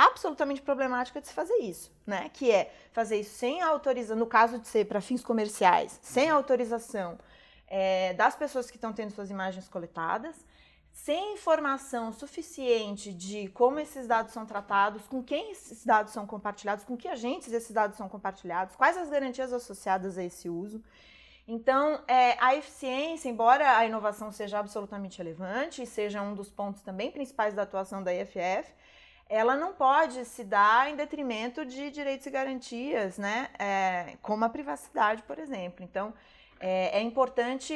[0.00, 2.30] absolutamente problemática de se fazer isso, né?
[2.32, 7.18] Que é fazer isso sem autorização, no caso de ser para fins comerciais, sem autorização
[7.68, 10.36] é, das pessoas que estão tendo suas imagens coletadas,
[10.90, 16.84] sem informação suficiente de como esses dados são tratados, com quem esses dados são compartilhados,
[16.84, 20.82] com que agentes esses dados são compartilhados, quais as garantias associadas a esse uso.
[21.46, 26.80] Então, é, a eficiência, embora a inovação seja absolutamente relevante e seja um dos pontos
[26.82, 28.72] também principais da atuação da IFF,
[29.30, 33.48] ela não pode se dar em detrimento de direitos e garantias, né?
[33.56, 35.84] É, como a privacidade, por exemplo.
[35.84, 36.12] Então,
[36.58, 37.72] é, é importante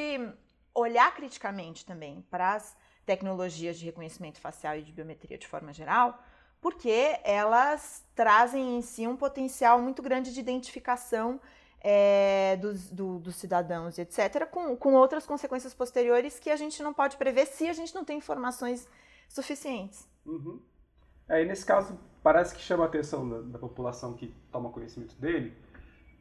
[0.74, 6.20] olhar criticamente também para as tecnologias de reconhecimento facial e de biometria de forma geral,
[6.60, 11.40] porque elas trazem em si um potencial muito grande de identificação
[11.80, 16.92] é, dos, do, dos cidadãos, etc., com, com outras consequências posteriores que a gente não
[16.92, 18.88] pode prever se a gente não tem informações
[19.28, 20.08] suficientes.
[20.26, 20.60] Uhum.
[21.28, 25.52] É, nesse caso, parece que chama a atenção da, da, população que toma conhecimento dele,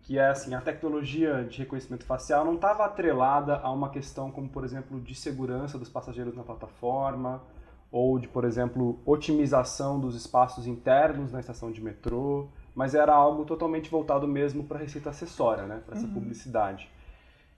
[0.01, 4.49] que é assim, a tecnologia de reconhecimento facial não estava atrelada a uma questão como,
[4.49, 7.41] por exemplo, de segurança dos passageiros na plataforma,
[7.93, 13.45] ou de, por exemplo, otimização dos espaços internos na estação de metrô, mas era algo
[13.45, 16.13] totalmente voltado mesmo para a receita acessória, né, para essa uhum.
[16.13, 16.89] publicidade.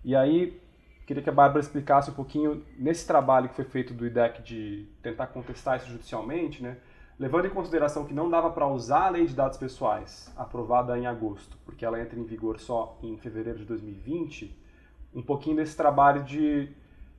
[0.04, 0.62] E aí,
[1.08, 4.90] queria que a Bárbara explicasse um pouquinho, nesse trabalho que foi feito do IDEC de
[5.02, 6.78] tentar contestar isso judicialmente, né,
[7.18, 11.06] levando em consideração que não dava para usar a lei de dados pessoais, aprovada em
[11.06, 14.56] agosto, porque ela entra em vigor só em fevereiro de 2020,
[15.14, 16.70] um pouquinho desse trabalho de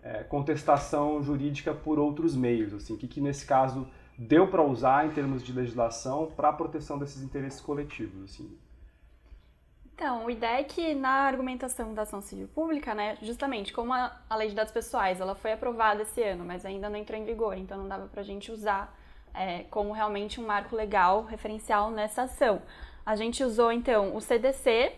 [0.02, 5.11] é, contestação jurídica por outros meios, assim, que, que nesse caso deu para usar em
[5.11, 8.56] termos de legislação para a proteção desses interesses coletivos, assim.
[9.94, 14.50] Então, o IDEC, na argumentação da ação civil pública, né, justamente como a, a lei
[14.50, 17.78] de dados pessoais, ela foi aprovada esse ano, mas ainda não entrou em vigor, então
[17.78, 18.94] não dava para a gente usar
[19.37, 22.62] é, como realmente um marco legal referencial nessa ação.
[23.05, 24.94] A gente usou, então, o CDC,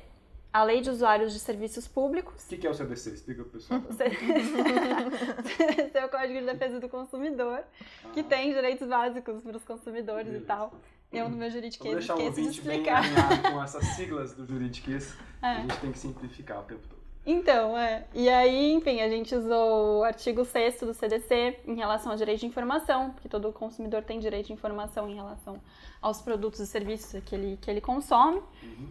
[0.53, 2.44] a Lei de Usuários de Serviços Públicos.
[2.44, 3.11] O que, que, é o CDC?
[3.11, 3.83] Explica para o pessoal.
[3.88, 8.09] O CDC é o Código de Defesa do Consumidor, ah.
[8.14, 10.44] que tem direitos básicos para os consumidores Beleza.
[10.44, 10.72] e tal.
[11.12, 13.03] Eu, no meu juridiquês, esqueço de explicar.
[13.03, 15.46] Bem alinhado com essas siglas do juridiquês, é.
[15.46, 16.97] a gente tem que simplificar o tempo todo.
[17.30, 18.06] Então, é.
[18.14, 22.40] E aí, enfim, a gente usou o artigo 6 do CDC em relação ao direito
[22.40, 25.60] de informação, porque todo consumidor tem direito de informação em relação
[26.00, 28.40] aos produtos e serviços que ele, que ele consome.
[28.62, 28.88] Uhum.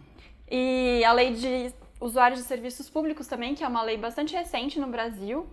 [0.48, 4.78] E a lei de usuários de serviços públicos também, que é uma lei bastante recente
[4.78, 5.44] no Brasil.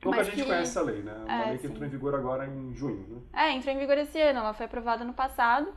[0.00, 0.44] Pouca gente que...
[0.44, 1.12] conhece essa lei, né?
[1.22, 1.72] Uma é, lei que sim.
[1.74, 3.44] entrou em vigor agora em junho, né?
[3.44, 5.70] É, entrou em vigor esse ano, ela foi aprovada no passado.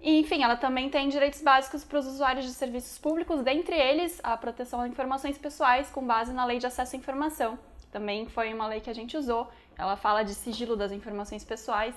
[0.00, 4.18] E, enfim, ela também tem direitos básicos para os usuários de serviços públicos, dentre eles
[4.22, 7.58] a proteção a informações pessoais com base na Lei de Acesso à Informação,
[7.90, 9.50] também foi uma lei que a gente usou.
[9.76, 11.94] Ela fala de sigilo das informações pessoais.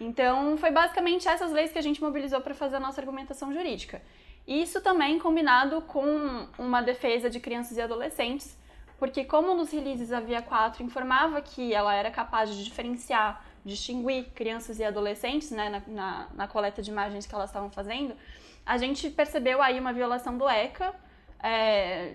[0.00, 4.02] Então, foi basicamente essas leis que a gente mobilizou para fazer a nossa argumentação jurídica.
[4.46, 8.58] Isso também combinado com uma defesa de crianças e adolescentes,
[8.98, 14.26] porque como nos releases a Via 4 informava que ela era capaz de diferenciar, distinguir
[14.34, 18.14] crianças e adolescentes né, na, na, na coleta de imagens que elas estavam fazendo,
[18.64, 20.94] a gente percebeu aí uma violação do ECA,
[21.42, 22.14] é,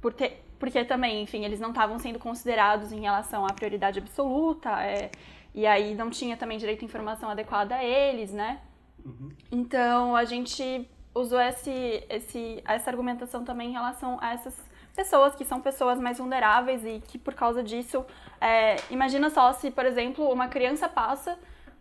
[0.00, 4.70] por ter, porque também, enfim, eles não estavam sendo considerados em relação à prioridade absoluta,
[4.82, 5.10] é,
[5.54, 8.60] e aí não tinha também direito à informação adequada a eles, né?
[9.04, 9.30] Uhum.
[9.50, 15.44] Então a gente usou esse, esse, essa argumentação também em relação a essas pessoas que
[15.44, 18.04] são pessoas mais vulneráveis e que por causa disso,
[18.40, 21.38] é, imagina só se, por exemplo, uma criança passa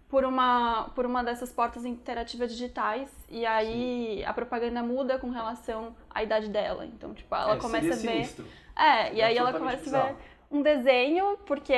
[0.07, 4.25] por uma, por uma dessas portas interativas digitais e aí Sim.
[4.25, 6.85] a propaganda muda com relação à idade dela.
[6.85, 7.95] Então, tipo, ela é, começa a ver.
[7.95, 8.45] Sinistro.
[8.75, 10.09] É, e é aí ela começa bizarro.
[10.09, 11.73] a ver um desenho porque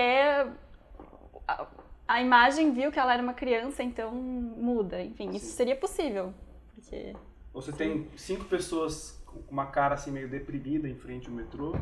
[1.47, 1.67] a,
[2.07, 5.01] a, imagem viu que ela era uma criança, então muda.
[5.01, 5.37] Enfim, Sim.
[5.37, 6.33] isso seria possível.
[6.73, 7.13] Porque
[7.53, 11.75] você tem cinco pessoas com uma cara assim meio deprimida em frente ao metrô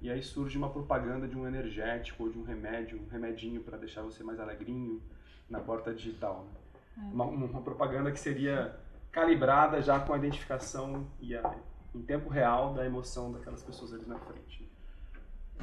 [0.00, 3.78] e aí surge uma propaganda de um energético ou de um remédio, um remedinho para
[3.78, 5.00] deixar você mais alegrinho
[5.48, 6.44] na porta digital.
[6.44, 7.04] Né?
[7.08, 7.14] É.
[7.14, 8.78] Uma, uma, propaganda que seria
[9.12, 11.54] calibrada já com a identificação e a,
[11.94, 14.68] em tempo real da emoção daquelas pessoas ali na frente.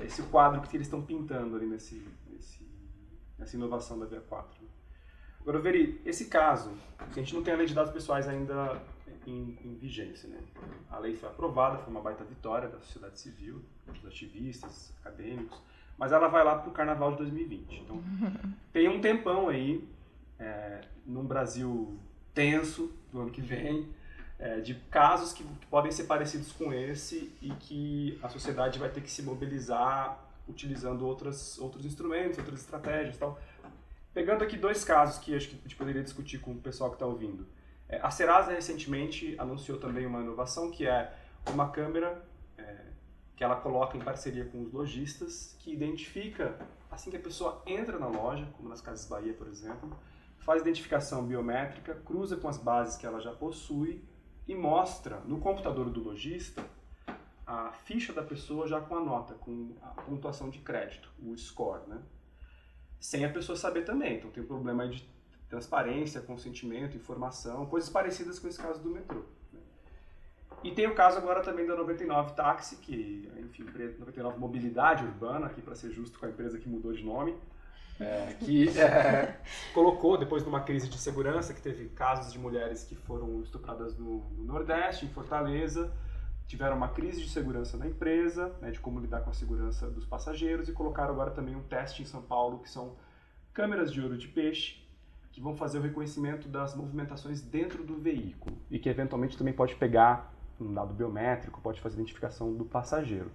[0.02, 2.66] Esse é o quadro que eles estão pintando ali nesse, nesse,
[3.38, 4.62] nessa inovação da Via 4.
[4.62, 4.70] Né?
[5.42, 8.82] Agora, Veri, esse caso, a gente não tem a lei de dados pessoais ainda
[9.28, 10.40] em, em, vigência, né?
[10.90, 15.60] A lei foi aprovada, foi uma baita vitória da sociedade civil, dos ativistas, acadêmicos,
[15.98, 17.82] mas ela vai lá para o Carnaval de 2020.
[17.82, 18.02] Então,
[18.72, 19.88] tem um tempão aí,
[20.38, 21.98] é, num Brasil
[22.34, 23.90] tenso do ano que vem,
[24.38, 28.90] é, de casos que, que podem ser parecidos com esse e que a sociedade vai
[28.90, 33.40] ter que se mobilizar utilizando outras, outros instrumentos, outras estratégias e tal.
[34.14, 36.96] Pegando aqui dois casos que acho que a gente poderia discutir com o pessoal que
[36.96, 37.46] está ouvindo.
[37.90, 41.12] É, a Serasa recentemente anunciou também uma inovação que é
[41.52, 42.24] uma câmera
[42.56, 42.86] é,
[43.36, 46.60] que ela coloca em parceria com os lojistas, que identifica,
[46.92, 49.98] assim que a pessoa entra na loja, como nas Casas Bahia, por exemplo,
[50.38, 54.04] faz identificação biométrica, cruza com as bases que ela já possui
[54.48, 56.64] e mostra no computador do lojista
[57.46, 61.88] a ficha da pessoa já com a nota, com a pontuação de crédito, o score,
[61.88, 62.00] né?
[63.00, 64.18] Sem a pessoa saber também.
[64.18, 65.10] Então tem um problema de
[65.50, 69.24] transparência, consentimento, informação, coisas parecidas com esse caso do metrô.
[69.52, 69.60] Né?
[70.64, 73.64] E tem o caso agora também da 99 Táxi, que, enfim,
[73.98, 77.36] 99 Mobilidade Urbana, aqui para ser justo com a empresa que mudou de nome,
[78.00, 79.40] é, que é,
[79.74, 83.98] colocou, depois de uma crise de segurança, que teve casos de mulheres que foram estupradas
[83.98, 85.92] no, no Nordeste, em Fortaleza,
[86.46, 90.06] tiveram uma crise de segurança na empresa, né, de como lidar com a segurança dos
[90.06, 92.96] passageiros, e colocaram agora também um teste em São Paulo, que são
[93.54, 94.79] câmeras de ouro de peixe,
[95.40, 99.74] que vão fazer o reconhecimento das movimentações dentro do veículo, e que eventualmente também pode
[99.76, 103.32] pegar um dado biométrico, pode fazer identificação do passageiro.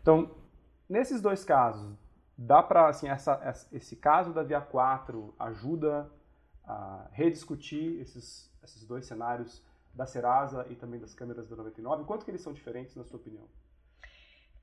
[0.00, 0.30] Então,
[0.88, 1.92] nesses dois casos,
[2.38, 6.08] dá para, assim, essa, esse caso da Via 4 ajuda
[6.62, 9.60] a rediscutir esses, esses dois cenários
[9.92, 12.04] da Serasa e também das câmeras da 99?
[12.04, 13.48] Quanto que eles são diferentes, na sua opinião?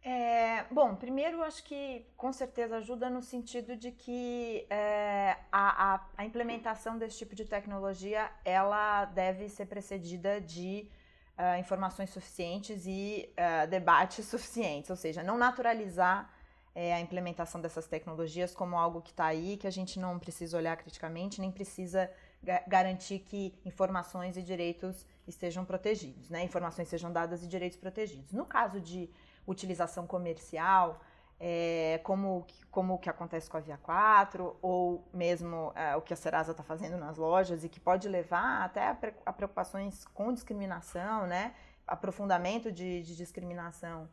[0.10, 6.06] É, bom, primeiro acho que com certeza ajuda no sentido de que é, a, a,
[6.16, 10.90] a, implementação desse tipo de tecnologia ela deve ser precedida de
[11.38, 16.34] uh, informações suficientes e uh, debates suficientes, ou seja, não naturalizar
[16.74, 20.56] é, a implementação dessas tecnologias como algo que está aí, que a gente não precisa
[20.56, 22.10] olhar criticamente, nem precisa
[22.42, 26.46] ga garantir que informações e direitos estejam protegidos, né?
[26.46, 28.32] informações sejam dadas e direitos protegidos.
[28.32, 29.10] No caso de
[29.48, 31.00] utilização comercial,
[31.40, 36.14] é, como, como o que acontece com a Via 4, ou mesmo é, o que
[36.14, 41.26] a Serasa está fazendo nas lojas, e que pode levar até a, preocupações com discriminação,
[41.26, 41.54] né?
[41.88, 44.10] aprofundamento de, de discriminação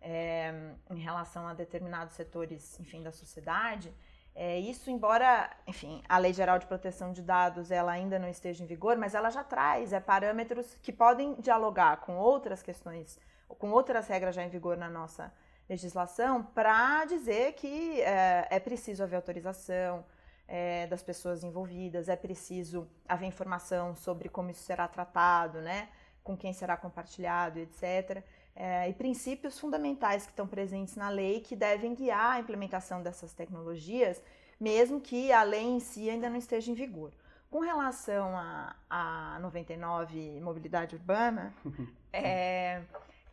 [0.00, 3.92] é, em relação a determinados setores, enfim, da sociedade.
[4.34, 8.62] É, isso, embora, enfim, a Lei Geral de Proteção de Dados ela ainda não esteja
[8.64, 13.18] em vigor, mas ela já traz é, parâmetros que podem dialogar com outras questões,
[13.58, 15.32] com outras regras já em vigor na nossa
[15.68, 20.04] legislação, para dizer que é, é, preciso haver autorização
[20.48, 25.88] é, das pessoas envolvidas, é preciso haver informação sobre como isso será tratado, né,
[26.24, 31.56] com quem será compartilhado, etc é, e princípios fundamentais que estão presentes na lei que
[31.56, 34.22] devem guiar a implementação dessas tecnologias,
[34.60, 37.10] mesmo que a lei em si ainda não esteja em vigor.
[37.50, 41.54] Com relação a, a 99 mobilidade urbana,
[42.12, 42.82] é,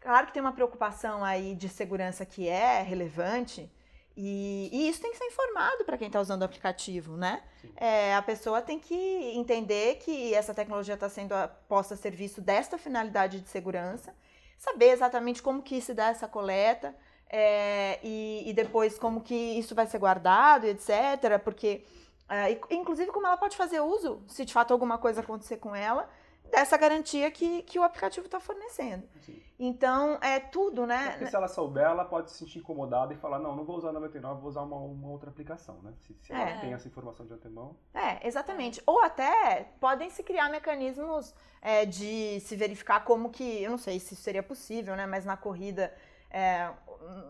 [0.08, 3.70] claro que tem uma preocupação aí de segurança que é relevante,
[4.15, 7.43] e, e, isso tem que ser informado para quem está usando o aplicativo, né?
[7.76, 8.96] É, a pessoa tem que
[9.36, 11.36] entender que essa tecnologia está sendo
[11.67, 14.15] posta a serviço desta finalidade de segurança
[14.58, 16.96] saber exatamente como que se dá essa coleta
[17.30, 21.38] é, e, e, depois como que isso vai ser guardado, etc.
[21.43, 21.86] Porque,
[22.30, 26.10] é, inclusive, como ela pode fazer uso, se de fato alguma coisa acontecer com ela,
[26.51, 29.07] dessa garantia que, que o aplicativo está fornecendo.
[29.21, 29.41] Sim.
[29.60, 31.12] Então, é tudo, né?
[31.12, 33.91] Porque se ela souber, ela pode se sentir incomodada e falar, não, não vou usar
[33.91, 35.93] 99, vou usar uma, uma outra aplicação, né?
[36.01, 36.60] Se, se ela é.
[36.60, 37.75] tem essa informação de antemão.
[37.93, 38.81] É, exatamente.
[38.86, 43.99] Ou até podem se criar mecanismos é, de se verificar como que, eu não sei
[43.99, 45.07] se isso seria possível, né?
[45.07, 45.91] Mas na corrida,
[46.29, 46.71] é,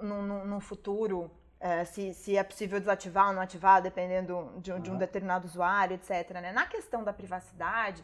[0.01, 4.71] no, no, no futuro, é, se, se, é possível desativar ou não ativar, dependendo de,
[4.71, 4.79] uhum.
[4.79, 6.29] de, um determinado usuário, etc.
[6.41, 6.51] Né?
[6.51, 8.03] Na questão da privacidade,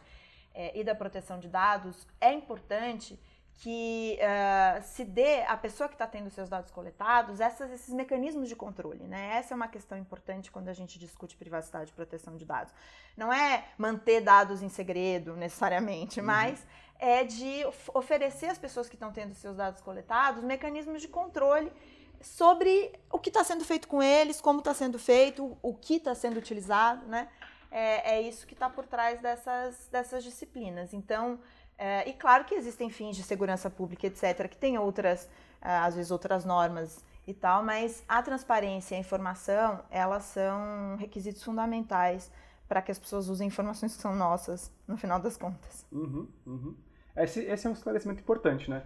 [0.54, 3.18] é, e da proteção de dados, é importante
[3.56, 8.48] que uh, se dê à pessoa que está tendo seus dados coletados essas, esses mecanismos
[8.48, 9.04] de controle.
[9.04, 9.36] Né?
[9.36, 12.74] Essa é uma questão importante quando a gente discute privacidade e proteção de dados.
[13.16, 16.26] Não é manter dados em segredo necessariamente, uhum.
[16.26, 16.66] mas
[16.98, 21.72] é de oferecer às pessoas que estão tendo seus dados coletados mecanismos de controle
[22.20, 26.14] sobre o que está sendo feito com eles, como está sendo feito, o que está
[26.14, 27.28] sendo utilizado, né?
[27.74, 30.94] É, é isso que está por trás dessas, dessas disciplinas.
[30.94, 31.40] Então,
[31.76, 35.28] é, e claro que existem fins de segurança pública, etc., que tem outras,
[35.60, 40.96] é, às vezes, outras normas e tal, mas a transparência e a informação, elas são
[40.98, 42.30] requisitos fundamentais
[42.68, 45.84] para que as pessoas usem informações que são nossas, no final das contas.
[45.90, 46.76] Uhum, uhum.
[47.16, 48.84] Esse, esse é um esclarecimento importante, né?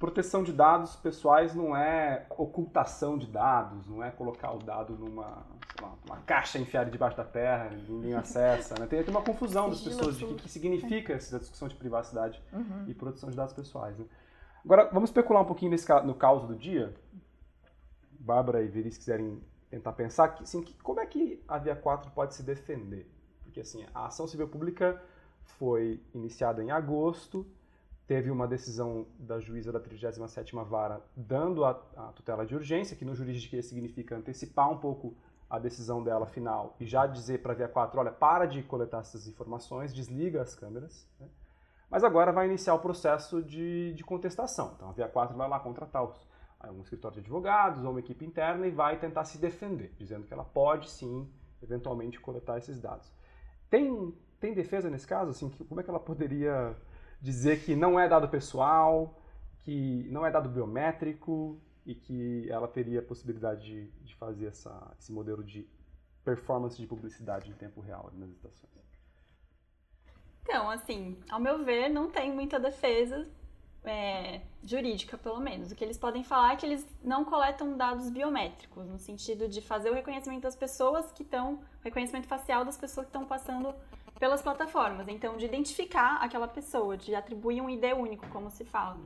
[0.00, 5.46] Proteção de dados pessoais não é ocultação de dados, não é colocar o dado numa
[5.80, 8.74] lá, uma caixa enfiada debaixo da terra, ninguém acessa.
[8.78, 8.86] Né?
[8.86, 12.42] Tem, tem uma confusão das pessoas de o que, que, significa essa discussão de privacidade
[12.50, 12.86] uhum.
[12.88, 13.98] e proteção de dados pessoais.
[13.98, 14.06] Né?
[14.64, 16.94] Agora, vamos especular um pouquinho nesse, no caos do dia.
[18.18, 21.76] Bárbara e Viri, se quiserem tentar pensar, que, assim, que, como é que a Via
[21.76, 23.06] 4 pode se defender?
[23.42, 24.98] Porque assim, a ação civil pública
[25.58, 27.46] foi iniciada em agosto,
[28.10, 33.04] teve uma decisão da juíza da 37ª Vara dando a, a, tutela de urgência, que
[33.04, 35.14] no juridiquês significa antecipar um pouco
[35.48, 38.98] a decisão dela final e já dizer para a Via 4, olha, para de coletar
[38.98, 41.06] essas informações, desliga as câmeras.
[41.20, 41.28] Né?
[41.88, 44.72] Mas agora vai iniciar o processo de, de contestação.
[44.74, 46.26] Então a Via 4 vai lá contratar os,
[46.64, 50.34] um escritório de advogados ou uma equipe interna e vai tentar se defender, dizendo que
[50.34, 51.30] ela pode sim,
[51.62, 53.08] eventualmente, coletar esses dados.
[53.70, 55.30] Tem, tem defesa nesse caso?
[55.30, 56.76] Assim, que, como é que ela poderia
[57.20, 59.20] dizer que não é dado pessoal,
[59.64, 64.94] que não é dado biométrico e que ela teria a possibilidade de, de fazer essa,
[64.98, 65.68] esse modelo de
[66.24, 68.70] performance de publicidade em tempo real nas estações.
[70.42, 73.26] Então, assim, ao meu ver, não tem muita defesa
[73.84, 75.70] é, jurídica, pelo menos.
[75.70, 79.60] O que eles podem falar é que eles não coletam dados biométricos, no sentido de
[79.60, 83.74] fazer o reconhecimento das pessoas que estão, reconhecimento facial das pessoas que estão passando
[84.20, 85.08] pelas plataformas.
[85.08, 88.98] Então, de identificar aquela pessoa, de atribuir um ID único, como se fala.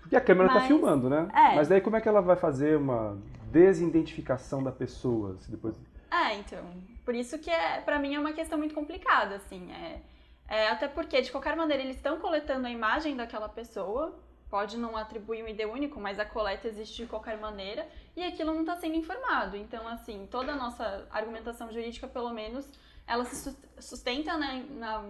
[0.00, 1.28] Porque a câmera está filmando, né?
[1.32, 1.54] É.
[1.54, 3.18] Mas daí como é que ela vai fazer uma
[3.52, 5.36] desidentificação da pessoa?
[5.38, 5.76] Se depois...
[6.10, 6.64] É, então.
[7.04, 9.70] Por isso que é, para mim é uma questão muito complicada, assim.
[9.70, 10.00] É,
[10.48, 14.18] é, até porque, de qualquer maneira, eles estão coletando a imagem daquela pessoa.
[14.50, 17.86] Pode não atribuir um ID único, mas a coleta existe de qualquer maneira.
[18.16, 19.56] E aquilo não está sendo informado.
[19.56, 22.70] Então, assim, toda a nossa argumentação jurídica, pelo menos,
[23.06, 25.04] ela se sustenta né, na,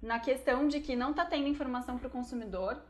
[0.00, 2.80] na questão de que não está tendo informação para o consumidor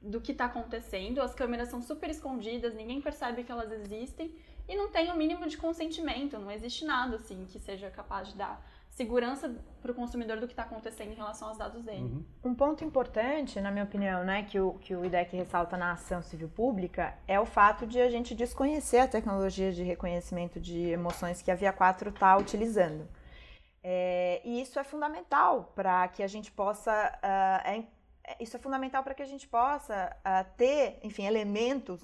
[0.00, 4.34] do que está acontecendo, as câmeras são super escondidas, ninguém percebe que elas existem
[4.68, 8.36] e não tem o mínimo de consentimento, não existe nada assim que seja capaz de
[8.36, 8.62] dar
[8.94, 12.02] segurança para o consumidor do que está acontecendo em relação aos dados dele.
[12.02, 12.24] Uhum.
[12.44, 16.22] Um ponto importante, na minha opinião, né, que o, que o IDEC ressalta na ação
[16.22, 21.42] civil pública é o fato de a gente desconhecer a tecnologia de reconhecimento de emoções
[21.42, 23.08] que a Via 4 está utilizando.
[23.86, 26.90] É, e isso é fundamental para que a gente possa.
[27.22, 27.84] Uh, é,
[28.40, 32.00] isso é fundamental para que a gente possa uh, ter, enfim, elementos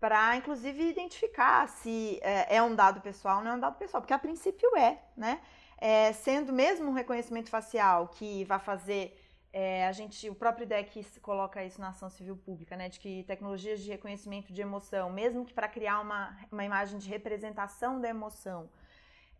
[0.00, 4.00] para, inclusive, identificar se uh, é um dado pessoal ou não é um dado pessoal,
[4.00, 5.40] porque a princípio é, né?
[5.78, 9.16] É, sendo mesmo um reconhecimento facial que vai fazer
[9.52, 13.24] é, a gente, o próprio IDEC coloca isso na ação civil pública, né, de que
[13.24, 18.08] tecnologias de reconhecimento de emoção, mesmo que para criar uma, uma imagem de representação da
[18.08, 18.68] emoção,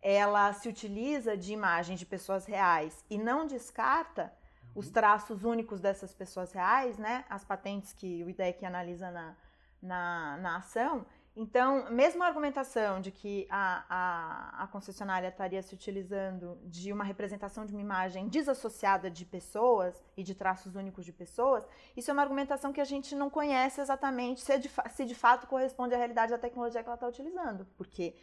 [0.01, 4.33] ela se utiliza de imagens de pessoas reais e não descarta
[4.75, 7.25] os traços únicos dessas pessoas reais, né?
[7.29, 9.35] As patentes que o IDEC analisa na,
[9.81, 11.05] na, na ação.
[11.39, 17.03] Então, mesmo a argumentação de que a, a, a, concessionária estaria se utilizando de uma
[17.03, 21.63] representação de uma imagem desassociada de pessoas e de traços únicos de pessoas,
[21.95, 25.45] isso é uma argumentação que a gente não conhece exatamente se de, se de fato
[25.45, 28.15] corresponde à realidade da tecnologia que ela está utilizando, porque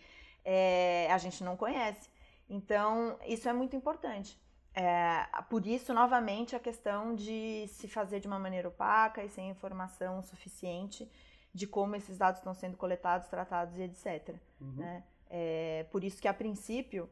[0.44, 2.10] é, a gente não conhece.
[2.48, 4.38] Então, isso é muito importante.
[4.74, 9.48] É, por isso, novamente, a questão de se fazer de uma maneira opaca e sem
[9.48, 11.10] informação suficiente
[11.52, 14.36] de como esses dados estão sendo coletados, tratados e etc.
[14.60, 14.72] Uhum.
[14.72, 15.04] Né?
[15.30, 17.08] É, por isso que, a princípio,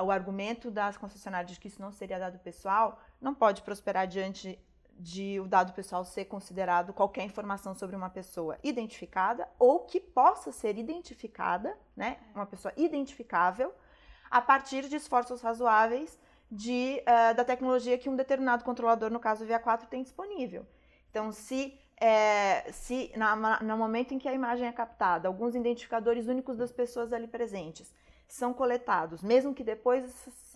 [0.00, 4.58] o argumento das concessionárias de que isso não seria dado pessoal não pode prosperar diante
[5.00, 10.52] de o dado pessoal ser considerado qualquer informação sobre uma pessoa identificada ou que possa
[10.52, 13.72] ser identificada, né, uma pessoa identificável,
[14.30, 16.18] a partir de esforços razoáveis
[16.50, 20.66] de, uh, da tecnologia que um determinado controlador, no caso o VIA4, tem disponível.
[21.10, 26.28] Então, se, é, se na, no momento em que a imagem é captada, alguns identificadores
[26.28, 27.92] únicos das pessoas ali presentes
[28.28, 30.08] são coletados, mesmo que depois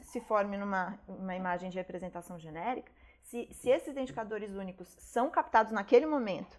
[0.04, 2.92] se forme numa uma imagem de representação genérica,
[3.24, 6.58] se, se esses identificadores únicos são captados naquele momento,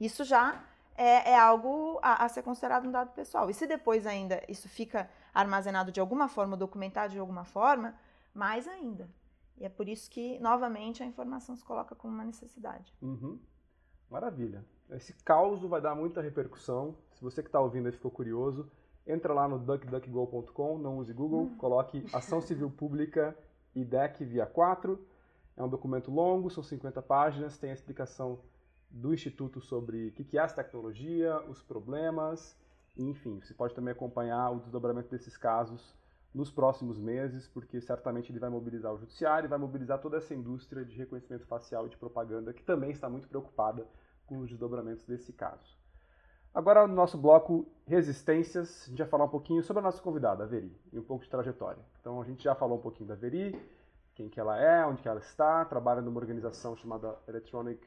[0.00, 0.64] isso já
[0.96, 3.50] é, é algo a, a, ser considerado um dado pessoal.
[3.50, 7.96] E se depois ainda isso fica armazenado de alguma forma, documentado de alguma forma,
[8.32, 9.08] mais ainda.
[9.56, 12.94] E é por isso que, novamente, a informação se coloca como uma necessidade.
[13.02, 13.38] Uhum.
[14.08, 14.64] Maravilha.
[14.90, 16.96] Esse caos vai dar muita repercussão.
[17.12, 18.70] Se você que está ouvindo aí ficou curioso,
[19.04, 21.56] entra lá no duckduckgo.com, não use Google, uhum.
[21.56, 23.36] coloque Ação Civil Pública
[23.74, 25.13] IDEC via 4
[25.56, 28.40] é um documento longo, são 50 páginas, tem a explicação
[28.90, 32.56] do Instituto sobre o que é essa tecnologia, os problemas,
[32.96, 35.94] enfim, você pode também acompanhar o desdobramento desses casos
[36.32, 40.84] nos próximos meses, porque certamente ele vai mobilizar o judiciário, vai mobilizar toda essa indústria
[40.84, 43.86] de reconhecimento facial e de propaganda, que também está muito preocupada
[44.26, 45.76] com os desdobramentos desse caso.
[46.52, 50.44] Agora, no nosso bloco Resistências, a gente vai falar um pouquinho sobre a nossa convidada,
[50.44, 51.82] a Veri, e um pouco de trajetória.
[52.00, 53.60] Então, a gente já falou um pouquinho da Veri,
[54.14, 57.84] quem que ela é, onde que ela está, trabalha numa organização chamada Electronic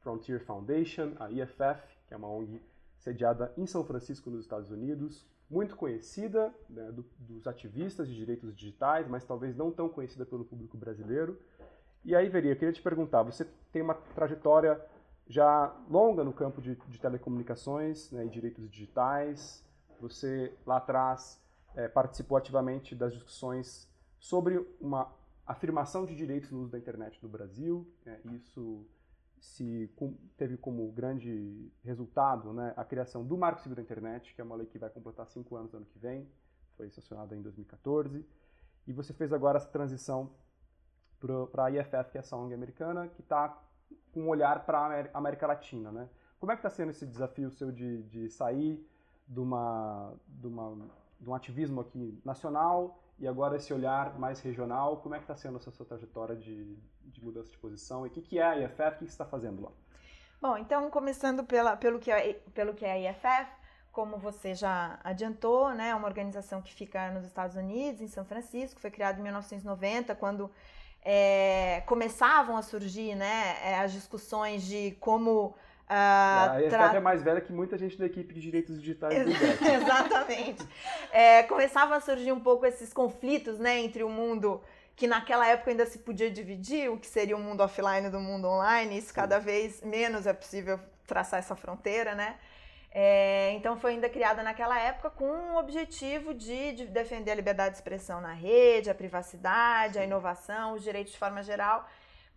[0.00, 2.60] Frontier Foundation, a EFF, que é uma ONG
[2.98, 8.54] sediada em São Francisco, nos Estados Unidos, muito conhecida né, do, dos ativistas de direitos
[8.54, 11.38] digitais, mas talvez não tão conhecida pelo público brasileiro.
[12.04, 14.80] E aí, Veri, eu queria te perguntar, você tem uma trajetória
[15.26, 19.64] já longa no campo de, de telecomunicações né, e direitos digitais.
[20.00, 21.40] Você lá atrás
[21.74, 25.10] é, participou ativamente das discussões sobre uma
[25.50, 27.86] afirmação de direitos no uso da internet no Brasil.
[28.06, 28.86] É, isso
[29.40, 34.40] se com, teve como grande resultado né, a criação do Marco Civil da Internet, que
[34.40, 36.28] é uma lei que vai completar cinco anos no ano que vem,
[36.76, 38.24] foi sancionada em 2014.
[38.86, 40.30] E você fez agora essa transição
[41.50, 43.62] para a IFF, que é essa ONG americana, que está
[44.12, 44.78] com um olhar para
[45.12, 46.08] a América Latina, né?
[46.38, 48.82] Como é que está sendo esse desafio seu de, de sair
[49.28, 50.88] de, uma, de, uma,
[51.20, 54.96] de um ativismo aqui nacional e agora esse olhar mais regional?
[54.96, 58.06] Como é que está sendo essa sua trajetória de, de mudança de posição?
[58.06, 58.80] E o que, que é a IFF?
[58.80, 59.70] O que você está fazendo lá?
[60.40, 63.52] Bom, então, começando pela, pelo, que é, pelo que é a IFF,
[63.92, 68.24] como você já adiantou, né, é uma organização que fica nos Estados Unidos, em São
[68.24, 70.50] Francisco, foi criada em 1990, quando
[71.02, 75.54] é, começavam a surgir né, é, as discussões de como.
[75.90, 76.94] Uh, a EFF tra...
[76.94, 79.30] é mais velha que muita gente da equipe de direitos digitais do
[79.74, 80.64] Exatamente.
[81.10, 84.62] É, começavam a surgir um pouco esses conflitos né, entre o mundo
[84.94, 88.46] que naquela época ainda se podia dividir, o que seria o mundo offline do mundo
[88.46, 90.78] online, isso cada vez menos é possível
[91.08, 92.36] traçar essa fronteira, né?
[92.92, 97.70] É, então foi ainda criada naquela época com o objetivo de, de, defender a liberdade
[97.70, 101.88] de expressão na rede, a privacidade, a inovação, os direitos de forma geral,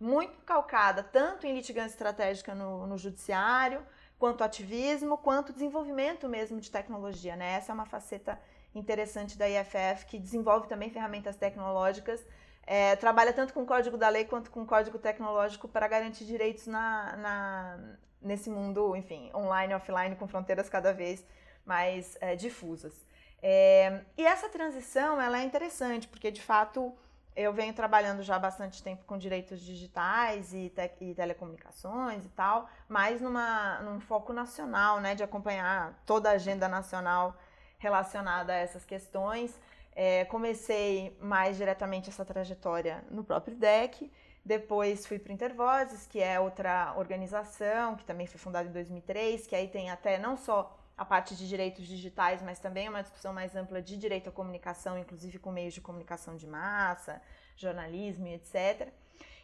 [0.04, 3.82] muito calcada tanto em litigância estratégica no, no judiciário,
[4.18, 7.34] quanto ativismo, quanto desenvolvimento mesmo de tecnologia.
[7.34, 7.54] Né?
[7.54, 8.38] Essa é uma faceta
[8.74, 12.24] interessante da IFF, que desenvolve também ferramentas tecnológicas,
[12.66, 16.24] é, trabalha tanto com o código da lei quanto com o código tecnológico para garantir
[16.24, 17.78] direitos na, na
[18.20, 21.24] nesse mundo, enfim, online offline, com fronteiras cada vez
[21.64, 23.06] mais é, difusas.
[23.42, 26.94] É, e essa transição ela é interessante, porque de fato
[27.36, 32.28] eu venho trabalhando já há bastante tempo com direitos digitais e, te e telecomunicações e
[32.28, 37.36] tal, mas numa, num foco nacional, né, de acompanhar toda a agenda nacional
[37.78, 39.60] relacionada a essas questões.
[39.96, 44.10] É, comecei mais diretamente essa trajetória no próprio DEC,
[44.44, 49.56] depois fui para Intervozes, que é outra organização, que também foi fundada em 2003, que
[49.56, 53.56] aí tem até não só a parte de direitos digitais, mas também uma discussão mais
[53.56, 57.20] ampla de direito à comunicação, inclusive com meios de comunicação de massa,
[57.56, 58.88] jornalismo etc.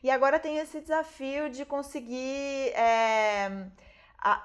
[0.02, 3.66] E agora tem esse desafio de conseguir é,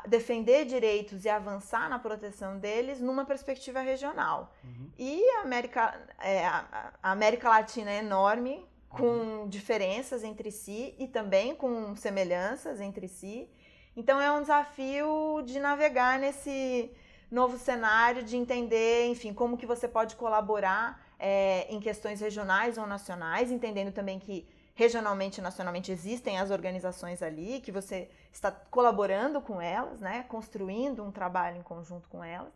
[0.08, 4.54] defender direitos e avançar na proteção deles numa perspectiva regional.
[4.64, 4.90] Uhum.
[4.98, 11.54] E a América, é, a América Latina é enorme, com diferenças entre si e também
[11.54, 13.50] com semelhanças entre si.
[13.96, 16.92] Então é um desafio de navegar nesse
[17.32, 22.86] novo cenário, de entender, enfim, como que você pode colaborar é, em questões regionais ou
[22.86, 29.40] nacionais, entendendo também que regionalmente e nacionalmente existem as organizações ali, que você está colaborando
[29.40, 32.54] com elas, né, construindo um trabalho em conjunto com elas.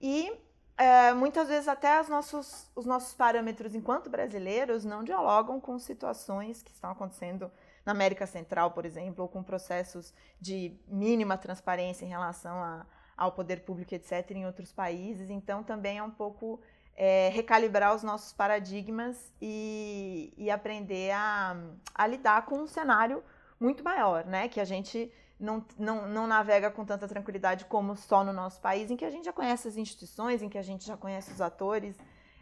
[0.00, 0.32] E
[0.78, 6.62] é, muitas vezes até os nossos, os nossos parâmetros enquanto brasileiros não dialogam com situações
[6.62, 7.50] que estão acontecendo
[7.84, 13.32] na América Central, por exemplo, ou com processos de mínima transparência em relação a, ao
[13.32, 15.30] poder público, etc., em outros países.
[15.30, 16.60] Então, também é um pouco
[16.96, 21.56] é, recalibrar os nossos paradigmas e, e aprender a,
[21.94, 23.22] a lidar com um cenário
[23.58, 24.48] muito maior, né?
[24.48, 28.90] Que a gente não, não, não navega com tanta tranquilidade como só no nosso país,
[28.90, 31.40] em que a gente já conhece as instituições, em que a gente já conhece os
[31.40, 31.96] atores.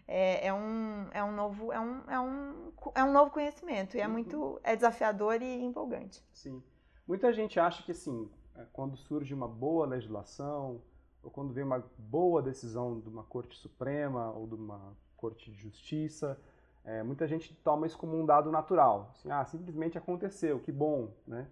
[0.09, 4.01] É, é, um, é, um, novo, é, um, é, um, é um novo conhecimento e
[4.01, 4.13] é uhum.
[4.13, 6.23] muito é desafiador e empolgante.
[6.33, 6.63] Sim.
[7.07, 10.81] Muita gente acha que assim, é, quando surge uma boa legislação
[11.23, 15.57] ou quando vem uma boa decisão de uma corte suprema ou de uma corte de
[15.57, 16.41] justiça,
[16.85, 19.11] é, muita gente toma isso como um dado natural.
[19.13, 21.49] Assim, ah, simplesmente aconteceu, que bom, né?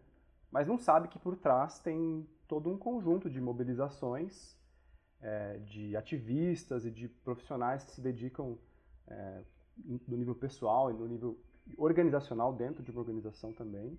[0.55, 4.57] mas não sabe que por trás tem todo um conjunto de mobilizações
[5.21, 8.59] é, de ativistas e de profissionais que se dedicam
[9.07, 9.43] é,
[10.07, 11.39] no nível pessoal e no nível
[11.77, 13.99] organizacional dentro de uma organização também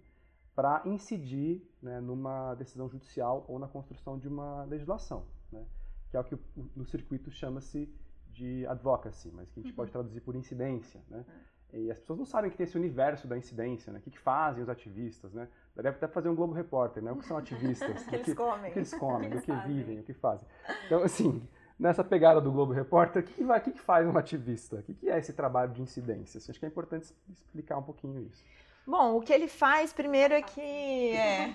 [0.55, 5.65] para incidir né, numa decisão judicial ou na construção de uma legislação, né,
[6.09, 6.37] que é o que
[6.75, 7.93] no circuito chama-se
[8.35, 11.25] de advocacy, mas que a gente pode traduzir por incidência, né?
[11.73, 13.99] E as pessoas não sabem que tem esse universo da incidência, né?
[13.99, 15.47] O que, que fazem os ativistas, né?
[15.75, 17.11] Deve até fazer um Globo Repórter, né?
[17.11, 18.01] O que são ativistas?
[18.07, 18.69] O que eles comem.
[18.69, 20.47] O que eles comem, O que que vivem, o que fazem.
[20.85, 21.45] Então, assim,
[21.79, 24.77] nessa pegada do Globo Repórter, o que, que, vai, o que, que faz um ativista?
[24.77, 26.37] O que, que é esse trabalho de incidência?
[26.37, 28.43] Assim, acho que é importante explicar um pouquinho isso.
[28.87, 31.53] Bom, o que ele faz primeiro é que é,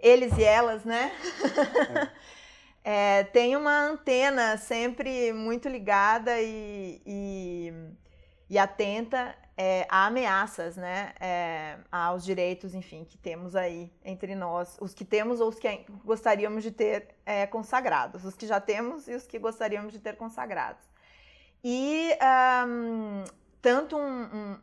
[0.00, 1.12] eles e elas, né?
[2.84, 7.72] É, tem uma antena sempre muito ligada e, e,
[8.48, 11.12] e atenta é, a ameaças, né?
[11.20, 15.84] É, aos direitos, enfim, que temos aí entre nós, os que temos ou os que
[16.04, 20.16] gostaríamos de ter é, consagrados, os que já temos e os que gostaríamos de ter
[20.16, 20.84] consagrados.
[21.62, 22.10] E
[22.68, 23.24] um,
[23.60, 24.58] tanto um, um,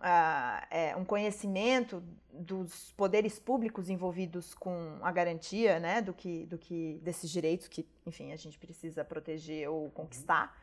[0.72, 7.00] é, um, conhecimento dos poderes públicos envolvidos com a garantia né, do que, do que
[7.04, 10.58] desses direitos que, enfim, a gente precisa proteger ou conquistar,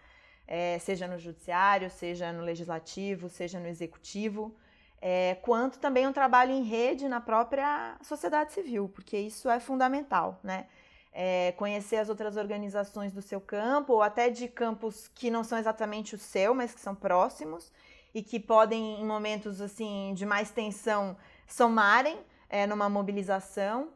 [0.47, 4.55] é, seja no judiciário, seja no legislativo, seja no executivo,
[5.01, 10.39] é, quanto também um trabalho em rede na própria sociedade civil, porque isso é fundamental,
[10.43, 10.67] né?
[11.15, 15.59] É, conhecer as outras organizações do seu campo, ou até de campos que não são
[15.59, 17.71] exatamente o seu, mas que são próximos,
[18.15, 21.17] e que podem, em momentos assim de mais tensão,
[21.47, 22.19] somarem
[22.49, 23.89] é, numa mobilização.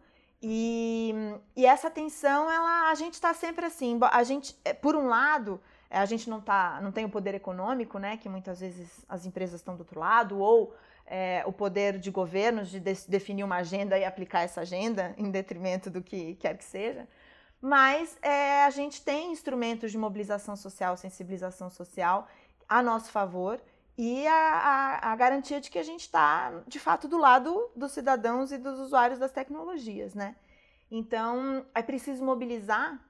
[0.43, 1.15] E,
[1.55, 3.99] e, essa tensão, ela, a gente está sempre assim.
[4.03, 5.61] A gente, por um lado,
[5.97, 9.61] a gente não, tá, não tem o poder econômico, né, que muitas vezes as empresas
[9.61, 10.75] estão do outro lado, ou
[11.07, 15.31] é, o poder de governos de, de definir uma agenda e aplicar essa agenda em
[15.31, 17.07] detrimento do que quer que seja.
[17.61, 22.29] Mas é, a gente tem instrumentos de mobilização social, sensibilização social
[22.69, 23.61] a nosso favor
[23.97, 27.93] e a, a, a, garantia de que a gente está, de fato, do lado dos
[27.93, 30.37] cidadãos e dos usuários das tecnologias, né?
[30.91, 33.01] Então, é preciso mobilizar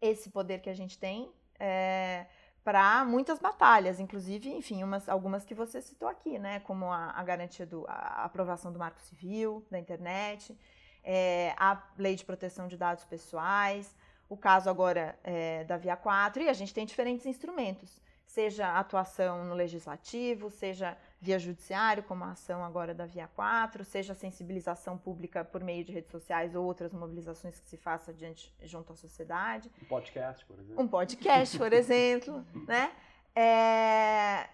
[0.00, 1.32] esse poder que a gente tem
[1.66, 2.26] é,
[2.62, 6.60] para muitas batalhas, inclusive, enfim, umas, algumas que você citou aqui, né?
[6.60, 7.80] Como a, a garantia da
[8.28, 10.54] aprovação do Marco Civil, da internet,
[11.02, 13.96] é, a lei de proteção de dados pessoais,
[14.28, 18.04] o caso agora é, da Via 4, e a gente tem diferentes instrumentos
[18.34, 24.14] seja atuação no legislativo, seja via judiciário, como a ação agora da Via 4, seja
[24.14, 28.92] sensibilização pública por meio de redes sociais ou outras mobilizações que se faça diante, junto
[28.92, 29.70] à sociedade.
[29.82, 30.82] Um podcast, por exemplo.
[30.82, 32.92] Um podcast, por exemplo, né?
[33.34, 34.48] É,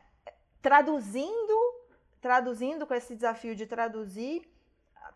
[0.62, 1.74] traduzindo,
[2.20, 4.48] traduzindo com esse desafio de traduzir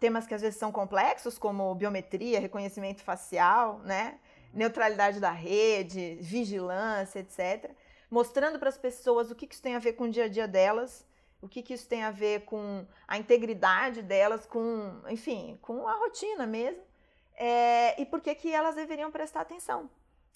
[0.00, 4.18] temas que às vezes são complexos, como biometria, reconhecimento facial, né?
[4.52, 7.74] Neutralidade da rede, vigilância, etc
[8.14, 10.28] mostrando para as pessoas o que, que isso tem a ver com o dia a
[10.28, 11.04] dia delas,
[11.44, 15.94] o que, que isso tem a ver com a integridade delas, com, enfim, com a
[15.94, 16.82] rotina mesmo,
[17.36, 19.90] é, e por que, que elas deveriam prestar atenção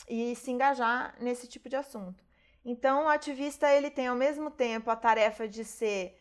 [0.08, 2.22] e se engajar nesse tipo de assunto.
[2.64, 6.20] Então, o ativista ele tem ao mesmo tempo a tarefa de ser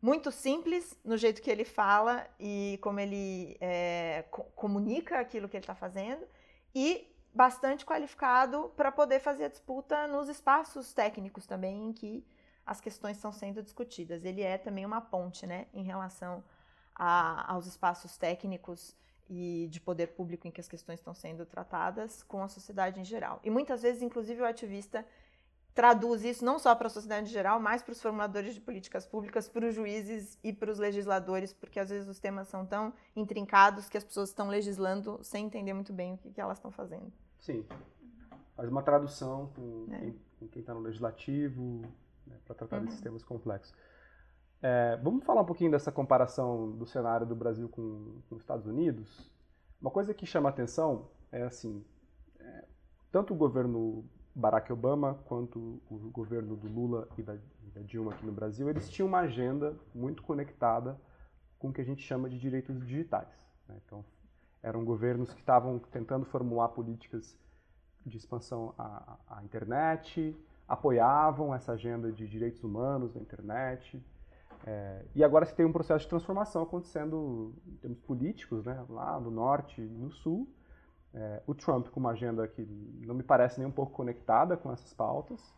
[0.00, 5.56] muito simples no jeito que ele fala e como ele é, co comunica aquilo que
[5.56, 6.24] ele está fazendo,
[6.74, 12.24] e bastante qualificado para poder fazer a disputa nos espaços técnicos também em que
[12.64, 14.24] as questões estão sendo discutidas.
[14.24, 16.42] Ele é também uma ponte, né, em relação
[16.94, 18.96] a, aos espaços técnicos
[19.28, 23.04] e de poder público em que as questões estão sendo tratadas com a sociedade em
[23.04, 23.40] geral.
[23.42, 25.06] E muitas vezes, inclusive, o ativista
[25.74, 29.06] traduz isso não só para a sociedade em geral, mas para os formuladores de políticas
[29.06, 32.92] públicas, para os juízes e para os legisladores, porque às vezes os temas são tão
[33.16, 36.70] intrincados que as pessoas estão legislando sem entender muito bem o que, que elas estão
[36.70, 37.10] fazendo.
[37.40, 37.64] Sim.
[38.54, 40.12] Faz uma tradução com é.
[40.48, 41.82] quem está no legislativo,
[42.26, 42.84] né, para tratar uhum.
[42.84, 43.74] desses temas complexos.
[44.62, 48.66] É, vamos falar um pouquinho dessa comparação do cenário do Brasil com, com os Estados
[48.66, 49.30] Unidos.
[49.80, 51.84] Uma coisa que chama atenção é assim,
[52.38, 52.64] é,
[53.10, 54.04] tanto o governo
[54.34, 58.68] Barack Obama quanto o governo do Lula e da, e da, Dilma aqui no Brasil,
[58.68, 60.98] eles tinham uma agenda muito conectada
[61.58, 63.28] com o que a gente chama de direitos digitais.
[63.68, 63.78] Né?
[63.84, 64.04] Então,
[64.62, 67.36] eram governos que estavam tentando formular políticas
[68.06, 70.36] de expansão à, à, internet,
[70.72, 74.02] apoiavam essa agenda de direitos humanos na internet.
[74.66, 79.20] É, e agora se tem um processo de transformação acontecendo em termos políticos, né, lá
[79.20, 80.48] no norte e no sul,
[81.12, 82.62] é, o Trump com uma agenda que
[83.06, 85.54] não me parece nem um pouco conectada com essas pautas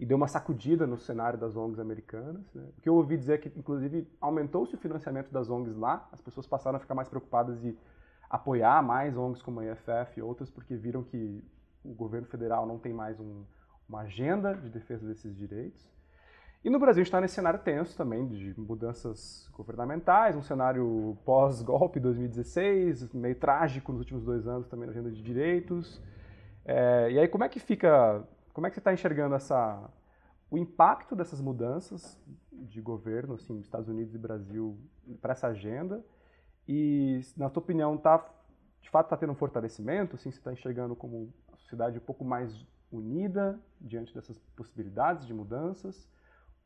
[0.00, 2.50] e deu uma sacudida no cenário das ONGs americanas.
[2.54, 2.70] Né?
[2.78, 6.22] O que eu ouvi dizer é que, inclusive, aumentou-se o financiamento das ONGs lá, as
[6.22, 7.76] pessoas passaram a ficar mais preocupadas de
[8.30, 11.44] apoiar mais ONGs como a IFF e outras, porque viram que
[11.84, 13.44] o governo federal não tem mais um,
[13.88, 15.88] uma agenda de defesa desses direitos.
[16.64, 23.12] E no Brasil está nesse cenário tenso também de mudanças governamentais, um cenário pós-golpe 2016,
[23.14, 26.02] meio trágico nos últimos dois anos também na agenda de direitos.
[26.64, 28.22] É, e aí como é que fica,
[28.52, 29.88] como é que você está enxergando essa,
[30.50, 32.20] o impacto dessas mudanças
[32.52, 34.76] de governo, assim, Estados Unidos e Brasil,
[35.22, 36.04] para essa agenda?
[36.66, 38.22] E, na tua opinião, tá,
[38.82, 40.16] de fato está tendo um fortalecimento?
[40.16, 42.52] Assim, você está enxergando como a sociedade um pouco mais
[42.90, 46.08] unida diante dessas possibilidades de mudanças?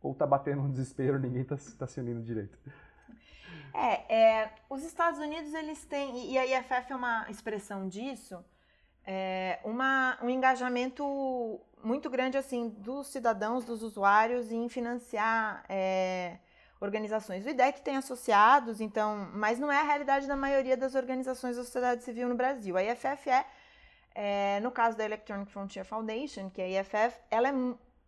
[0.02, 2.58] Ou está batendo um desespero, ninguém está tá se unindo direito?
[3.74, 8.44] É, é, os Estados Unidos, eles têm, e a IFF é uma expressão disso,
[9.04, 16.38] é, uma, um engajamento muito grande, assim, dos cidadãos, dos usuários em financiar é,
[16.80, 17.44] organizações.
[17.44, 21.64] O IDEC tem associados, então, mas não é a realidade da maioria das organizações da
[21.64, 22.76] sociedade civil no Brasil.
[22.76, 23.46] A IFF é,
[24.14, 27.52] é no caso da Electronic Frontier Foundation, que é a IFF, ela é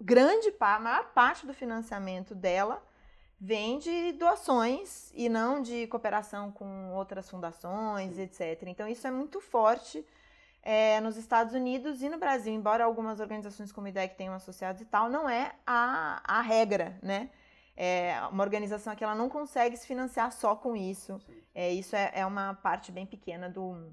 [0.01, 2.83] grande, a maior parte do financiamento dela
[3.41, 8.63] vem de doações e não de cooperação com outras fundações, etc.
[8.67, 10.05] Então isso é muito forte
[10.63, 14.81] é, nos Estados Unidos e no Brasil, embora algumas organizações como o IDEC tenham associados
[14.81, 17.29] e tal, não é a, a regra, né?
[17.77, 21.21] É uma organização que ela não consegue se financiar só com isso.
[21.55, 23.93] É, isso é, é uma parte bem pequena do,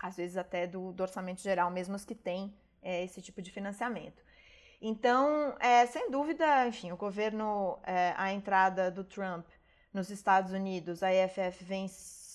[0.00, 3.50] às vezes até do, do orçamento geral, mesmo os que têm é, esse tipo de
[3.50, 4.22] financiamento.
[4.80, 9.46] Então, é, sem dúvida, enfim, o governo, é, a entrada do Trump
[9.92, 11.86] nos Estados Unidos, a EFF vem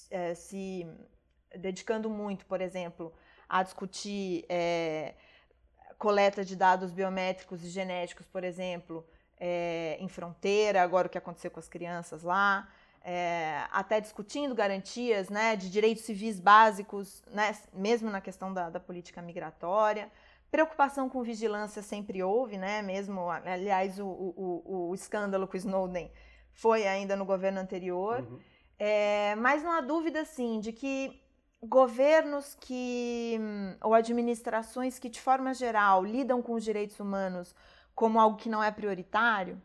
[0.10, 0.88] é, se
[1.56, 3.14] dedicando muito, por exemplo,
[3.48, 5.14] a discutir é,
[5.98, 9.08] coleta de dados biométricos e genéticos, por exemplo,
[9.40, 12.68] é, em fronteira, agora o que aconteceu com as crianças lá,
[13.04, 18.80] é, até discutindo garantias né, de direitos civis básicos, né, mesmo na questão da, da
[18.80, 20.12] política migratória.
[20.52, 22.82] Preocupação com vigilância sempre houve, né?
[22.82, 26.12] Mesmo, aliás, o, o, o escândalo com o Snowden
[26.52, 28.20] foi ainda no governo anterior.
[28.20, 28.40] Uhum.
[28.78, 31.22] É, mas não há dúvida, sim, de que
[31.64, 33.40] governos que
[33.82, 37.56] ou administrações que, de forma geral, lidam com os direitos humanos
[37.96, 39.62] como algo que não é prioritário,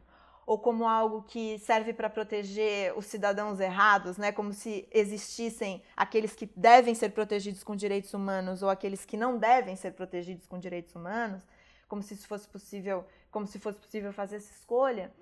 [0.47, 4.30] ou como algo que serve para proteger os cidadãos errados, né?
[4.30, 9.36] Como se existissem aqueles que devem ser protegidos com direitos humanos ou aqueles que não
[9.36, 11.42] devem ser protegidos com direitos humanos,
[11.88, 15.12] como se isso fosse possível, como se fosse possível fazer essa escolha.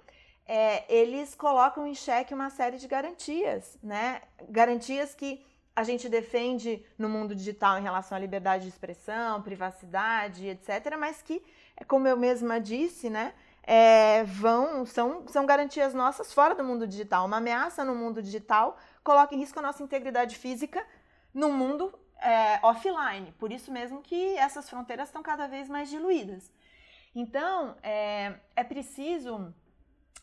[0.46, 4.20] É, eles colocam em xeque uma série de garantias, né?
[4.50, 5.42] Garantias que
[5.74, 11.22] a gente defende no mundo digital em relação à liberdade de expressão, privacidade, etc., mas
[11.22, 11.42] que,
[11.88, 13.32] como eu mesma disse, né,
[13.66, 17.26] é, vão são, são garantias nossas fora do mundo digital.
[17.26, 20.86] Uma ameaça no mundo digital coloca em risco a nossa integridade física
[21.32, 23.32] no mundo é, offline.
[23.38, 26.50] Por isso mesmo que essas fronteiras estão cada vez mais diluídas.
[27.14, 29.54] Então, é, é preciso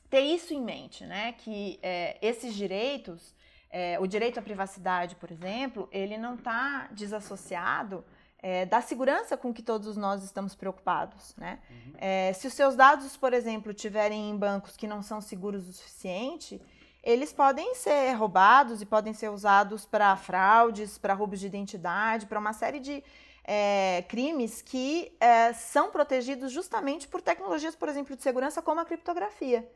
[0.10, 1.34] ter isso em mente, né?
[1.34, 3.34] Que é, esses direitos,
[3.70, 8.04] é, o direito à privacidade, por exemplo, ele não está desassociado
[8.42, 11.36] é, da segurança com que todos nós estamos preocupados.
[11.38, 11.60] Né?
[11.70, 11.94] Uhum.
[11.98, 15.74] É, se os seus dados, por exemplo, tiverem em bancos que não são seguros o
[15.74, 16.62] suficiente,
[17.04, 22.40] eles podem ser roubados e podem ser usados para fraudes, para roubos de identidade, para
[22.40, 23.04] uma série de
[23.44, 28.86] é, crimes que é, são protegidos justamente por tecnologias, por exemplo, de segurança como a
[28.86, 29.68] criptografia,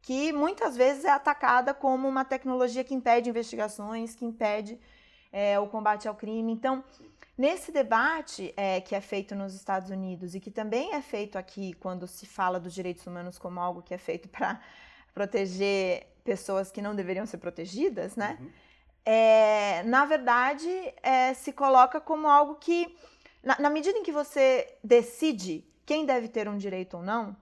[0.00, 4.80] que muitas vezes é atacada como uma tecnologia que impede investigações, que impede
[5.30, 6.50] é, o combate ao crime.
[6.50, 6.82] Então,
[7.40, 11.72] Nesse debate é, que é feito nos Estados Unidos e que também é feito aqui
[11.72, 14.60] quando se fala dos direitos humanos como algo que é feito para
[15.14, 18.36] proteger pessoas que não deveriam ser protegidas, né?
[18.38, 18.50] Uhum.
[19.06, 20.68] É, na verdade,
[21.02, 22.94] é, se coloca como algo que,
[23.42, 27.34] na, na, medida em que você decide quem deve ter um direito ou não,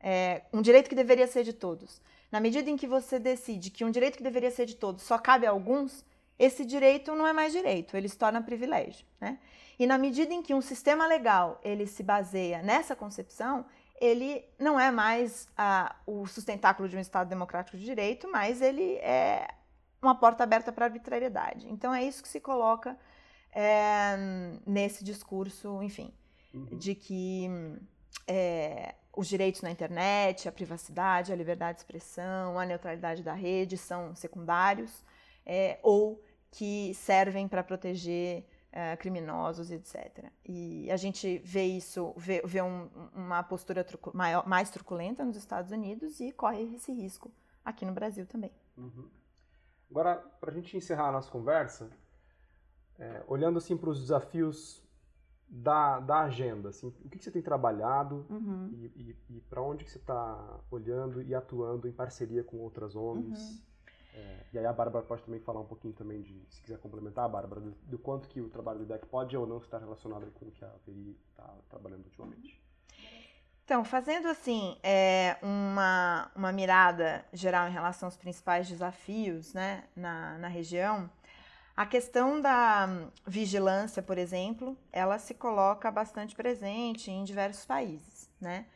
[0.00, 3.84] é, um direito que deveria ser de todos, na medida em que você decide que
[3.84, 6.04] um direito que deveria ser de todos só cabe a alguns,
[6.38, 9.06] esse direito não é mais direito, ele se torna privilégio.
[9.20, 9.38] Né?
[9.78, 13.64] E na medida em que um sistema legal ele se baseia nessa concepção,
[14.00, 18.96] ele não é mais ah, o sustentáculo de um Estado democrático de direito, mas ele
[18.96, 19.48] é
[20.02, 21.68] uma porta aberta para a arbitrariedade.
[21.70, 22.98] Então é isso que se coloca
[23.52, 24.16] é,
[24.66, 26.12] nesse discurso, enfim,
[26.52, 26.76] uhum.
[26.76, 27.48] de que
[28.26, 33.78] é, os direitos na internet, a privacidade, a liberdade de expressão, a neutralidade da rede
[33.78, 35.04] são secundários
[35.44, 40.30] é, ou que servem para proteger é, criminosos, etc.
[40.44, 45.36] E a gente vê isso, vê, vê um, uma postura trucu, maior, mais truculenta nos
[45.36, 47.30] Estados Unidos e corre esse risco
[47.64, 48.50] aqui no Brasil também.
[48.76, 49.08] Uhum.
[49.90, 51.88] Agora, para a gente encerrar a nossa conversa,
[52.98, 54.82] é, olhando assim para os desafios
[55.48, 58.70] da, da agenda, assim, o que, que você tem trabalhado uhum.
[58.72, 62.96] e, e, e para onde que você está olhando e atuando em parceria com outras
[62.96, 63.40] ONGs?
[63.40, 63.73] Uhum.
[64.14, 67.28] É, e aí a Bárbara pode também falar um pouquinho também de, se quiser complementar,
[67.28, 70.46] Bárbara, do, do quanto que o trabalho do IDEC pode ou não estar relacionado com
[70.46, 72.62] o que a VI está trabalhando ultimamente.
[73.64, 80.38] Então, fazendo assim é, uma, uma mirada geral em relação aos principais desafios né, na,
[80.38, 81.10] na região,
[81.76, 88.30] a questão da hum, vigilância, por exemplo, ela se coloca bastante presente em diversos países,
[88.40, 88.66] né?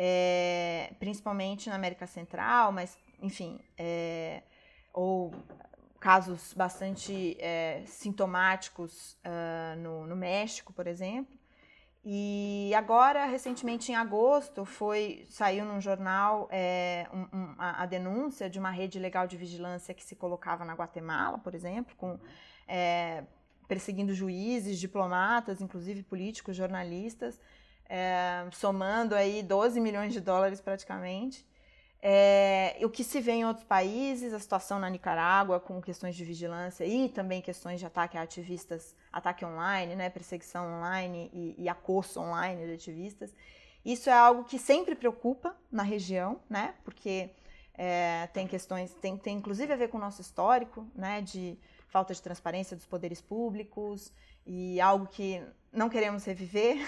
[0.00, 4.44] É, principalmente na América Central, mas, enfim, é,
[4.98, 5.32] ou
[6.00, 11.38] casos bastante é, sintomáticos uh, no, no México, por exemplo.
[12.04, 18.50] E agora, recentemente em agosto, foi saiu num jornal é, um, um, a, a, denúncia
[18.50, 22.18] de uma rede legal de vigilância que se colocava na Guatemala, por exemplo, com
[22.66, 23.22] é,
[23.68, 27.40] perseguindo juízes, diplomatas, inclusive políticos, jornalistas,
[27.88, 31.47] é, somando aí 12 milhões de dólares praticamente.
[32.00, 36.24] É, o que se vê em outros países, a situação na Nicarágua com questões de
[36.24, 41.68] vigilância e também questões de ataque a ativistas, ataque online, né, perseguição online e, e
[41.68, 43.34] acosso online de ativistas.
[43.84, 47.30] Isso é algo que sempre preocupa na região, né, porque
[47.74, 52.14] é, tem questões, tem, tem inclusive a ver com o nosso histórico, né, de falta
[52.14, 54.12] de transparência dos poderes públicos
[54.46, 55.42] e algo que
[55.72, 56.78] não queremos reviver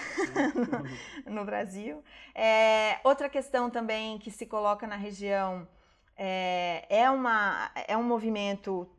[1.25, 2.03] no, no, Brasil.
[2.33, 5.67] É, outra questão também que se coloca na região
[6.17, 8.89] é, é, uma, é um movimento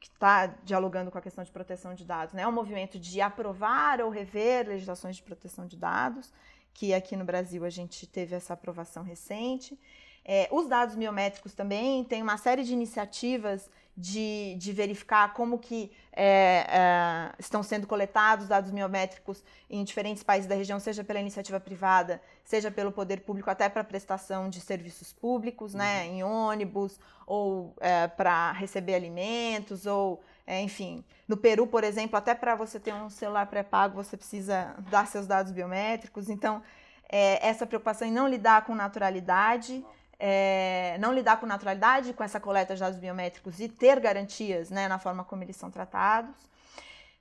[0.00, 2.42] que está dialogando com a questão de proteção de dados, né?
[2.42, 6.32] é um movimento de aprovar ou rever legislações de proteção de dados,
[6.72, 9.78] que aqui no Brasil a gente teve essa aprovação recente.
[10.24, 15.90] É, os dados biométricos também tem uma série de iniciativas de, de verificar como que
[16.12, 21.58] é, é, estão sendo coletados dados biométricos em diferentes países da região, seja pela iniciativa
[21.58, 26.14] privada, seja pelo poder público, até para prestação de serviços públicos, né, uhum.
[26.14, 31.02] em ônibus, ou é, para receber alimentos, ou, é, enfim.
[31.26, 35.26] No Peru, por exemplo, até para você ter um celular pré-pago, você precisa dar seus
[35.26, 36.28] dados biométricos.
[36.28, 36.62] Então,
[37.08, 39.84] é, essa preocupação em não lidar com naturalidade
[40.18, 44.88] é, não lidar com naturalidade com essa coleta de dados biométricos e ter garantias né,
[44.88, 46.34] na forma como eles são tratados.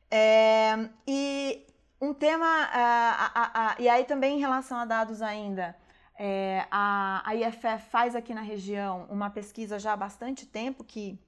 [0.10, 1.66] É, e
[2.00, 5.76] um tema, a, a, a, e aí também em relação a dados ainda,
[6.18, 11.20] é, a, IFF faz aqui na região uma pesquisa já há bastante tempo que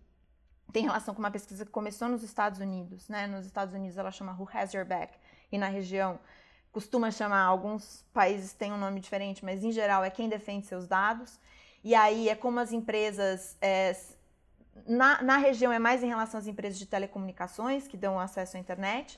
[0.72, 3.10] tem relação com uma pesquisa que começou nos Estados Unidos.
[3.10, 3.28] Né?
[3.28, 5.18] Nos Estados Unidos ela chama Who Has Your Back
[5.52, 6.20] e na região
[6.72, 10.88] costuma chamar, alguns países têm um nome diferente, mas em geral é quem defende seus
[10.88, 11.40] dados.
[11.88, 13.56] E aí é como as empresas.
[13.62, 13.96] É,
[14.86, 18.60] na, na região é mais em relação às empresas de telecomunicações que dão acesso à
[18.60, 19.18] internet.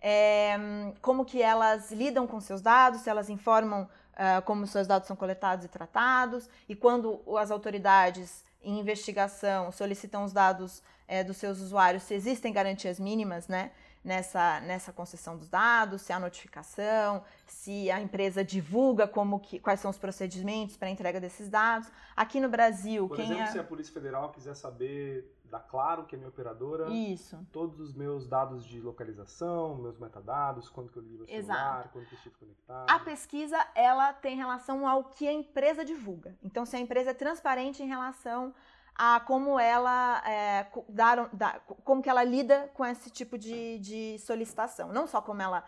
[0.00, 0.56] É,
[1.02, 5.14] como que elas lidam com seus dados, se elas informam uh, como seus dados são
[5.14, 11.60] coletados e tratados, e quando as autoridades em investigação solicitam os dados é, dos seus
[11.60, 13.70] usuários, se existem garantias mínimas, né?
[14.08, 19.80] Nessa, nessa concessão dos dados, se há notificação, se a empresa divulga como que, quais
[19.80, 21.88] são os procedimentos para a entrega desses dados.
[22.16, 23.52] Aqui no Brasil, Por quem exemplo, é...
[23.52, 27.38] se a Polícia Federal quiser saber da Claro, que é minha operadora, Isso.
[27.52, 32.06] todos os meus dados de localização, meus metadados, quando que eu ligo o celular, quando
[32.06, 32.90] que eu estive conectado.
[32.90, 36.36] A pesquisa, ela tem relação ao que a empresa divulga.
[36.42, 38.54] Então, se a empresa é transparente em relação
[38.98, 44.18] a como ela é, dar, dar, como que ela lida com esse tipo de, de
[44.18, 44.92] solicitação.
[44.92, 45.64] Não só como ela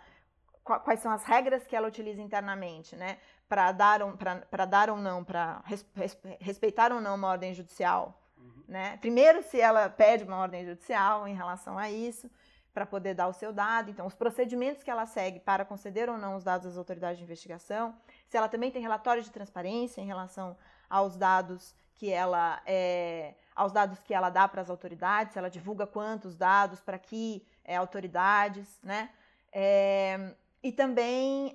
[0.63, 3.19] quais são as regras que ela utiliza internamente, né,
[3.49, 4.15] para dar, um,
[4.69, 5.85] dar ou não, para res,
[6.39, 8.65] respeitar ou não uma ordem judicial, uhum.
[8.69, 8.97] né?
[8.99, 12.31] Primeiro, se ela pede uma ordem judicial em relação a isso,
[12.73, 16.17] para poder dar o seu dado, então os procedimentos que ela segue para conceder ou
[16.17, 17.95] não os dados às autoridades de investigação,
[18.29, 20.57] se ela também tem relatório de transparência em relação
[20.89, 25.87] aos dados que ela é, aos dados que ela dá para as autoridades, ela divulga
[25.87, 29.11] quantos dados para que é, autoridades, né?
[29.53, 31.55] É, e também,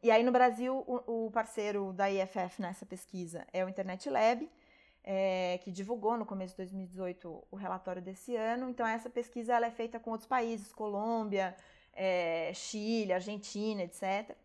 [0.00, 4.48] e aí no Brasil, o, o, parceiro da IFF nessa pesquisa é o Internet Lab,
[5.64, 8.70] que divulgou no começo de 2018 o relatório desse ano.
[8.70, 11.56] Então, essa pesquisa ela é feita com outros países, Colômbia,
[12.54, 14.36] Chile, Argentina, etc.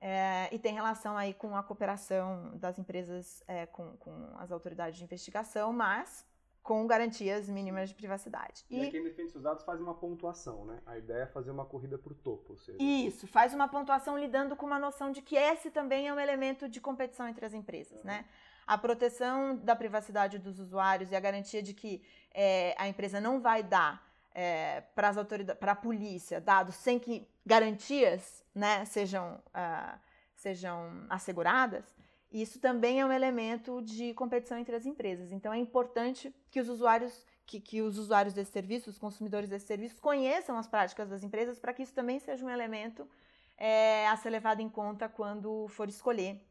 [0.00, 4.96] É, e tem relação aí com a cooperação das empresas é, com, com, as autoridades
[4.96, 6.24] de investigação, mas
[6.62, 8.64] com garantias mínimas de privacidade.
[8.70, 10.80] E, e quem defende seus dados faz uma pontuação, né?
[10.86, 12.52] A ideia é fazer uma corrida por topo.
[12.52, 12.78] Ou seja...
[12.80, 16.68] Isso, faz uma pontuação lidando com uma noção de que esse também é um elemento
[16.68, 18.06] de competição entre as empresas, uhum.
[18.06, 18.26] né?
[18.66, 22.02] A proteção da privacidade dos usuários e a garantia de que
[22.34, 28.84] é, a empresa não vai dar é, para a polícia, dados sem que garantias né,
[28.84, 29.98] sejam, uh,
[30.34, 31.96] sejam asseguradas,
[32.30, 35.32] isso também é um elemento de competição entre as empresas.
[35.32, 39.66] Então é importante que os usuários que, que os usuários desse serviço, os consumidores desse
[39.66, 43.08] serviço, conheçam as práticas das empresas para que isso também seja um elemento
[43.56, 46.46] é, a ser levado em conta quando for escolher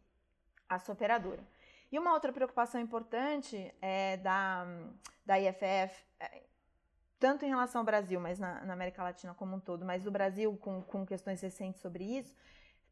[0.67, 1.47] a sua operadora.
[1.91, 4.65] E uma outra preocupação importante é da,
[5.23, 6.03] da IFF,
[7.19, 10.11] tanto em relação ao Brasil, mas na, na, América Latina como um todo, mas o
[10.11, 12.33] Brasil com, com questões recentes sobre isso,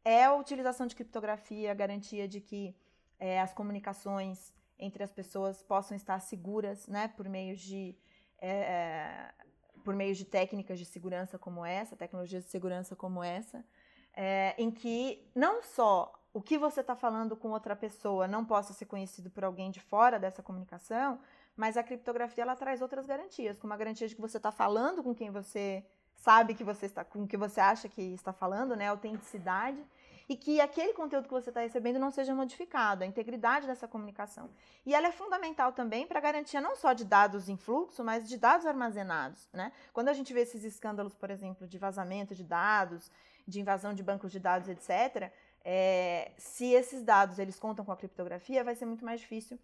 [0.04, 2.76] é a utilização de criptografia, a garantia de que
[3.18, 7.96] é, as comunicações entre as pessoas possam estar seguras, né, por meio de
[8.38, 9.34] é, é
[9.82, 13.64] por meio de técnicas de segurança como essa, tecnologias de segurança como essa,
[14.12, 18.72] é, em que não só o que você está falando com outra pessoa não possa
[18.72, 21.20] ser conhecido por alguém de fora dessa comunicação,
[21.56, 25.02] mas a criptografia ela traz outras garantias, como a garantia de que você está falando
[25.02, 25.84] com quem você
[26.16, 29.82] sabe que você está, com que você acha que está falando, né, autenticidade,
[30.28, 34.50] e que aquele conteúdo que você está recebendo não seja modificado, a integridade dessa comunicação.
[34.84, 38.28] E ela é fundamental também para a garantia não só de dados em fluxo, mas
[38.28, 39.70] de dados armazenados, né?
[39.92, 43.10] Quando a gente vê esses escândalos, por exemplo, de vazamento de dados,
[43.46, 45.30] de invasão de bancos de dados, etc.,
[45.64, 49.58] é, se esses dados eles contam com a criptografia, vai ser muito mais difícil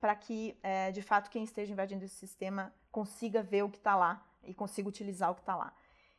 [0.00, 3.94] para que, é, de fato, quem esteja invadindo esse sistema consiga ver o que está
[3.94, 5.72] lá e consiga utilizar o que está lá.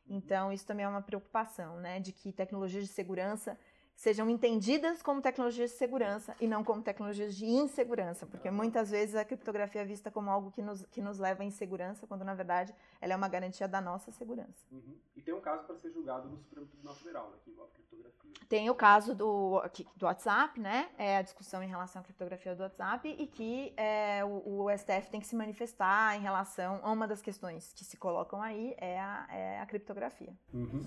[0.07, 3.57] Então, isso também é uma preocupação, né, de que tecnologias de segurança
[4.01, 9.13] sejam entendidas como tecnologias de segurança e não como tecnologias de insegurança, porque muitas vezes
[9.13, 12.33] a criptografia é vista como algo que nos, que nos leva à insegurança, quando na
[12.33, 14.65] verdade ela é uma garantia da nossa segurança.
[14.71, 14.97] Uhum.
[15.15, 18.31] E tem um caso para ser julgado no Supremo Tribunal Federal, né, que envolve criptografia.
[18.49, 19.61] Tem o caso do,
[19.95, 24.25] do WhatsApp, né, é a discussão em relação à criptografia do WhatsApp e que é,
[24.25, 27.97] o, o, STF tem que se manifestar em relação a uma das questões que se
[27.97, 30.33] colocam aí é a, é a criptografia.
[30.51, 30.83] Uhum.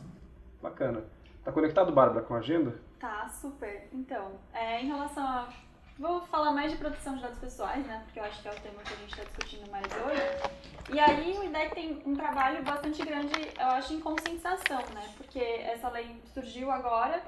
[0.61, 1.05] Bacana.
[1.45, 2.81] Tá conectado, Bárbara, com a agenda?
[2.99, 3.87] Tá, super.
[3.93, 5.49] Então, é, em relação a.
[5.99, 8.03] Vou falar mais de proteção de dados pessoais, né?
[8.05, 10.93] Porque eu acho que é o tema que a gente está discutindo mais hoje.
[10.93, 15.15] E aí o IDEC tem um trabalho bastante grande, eu acho, em conscientização, né?
[15.17, 17.23] Porque essa lei surgiu agora,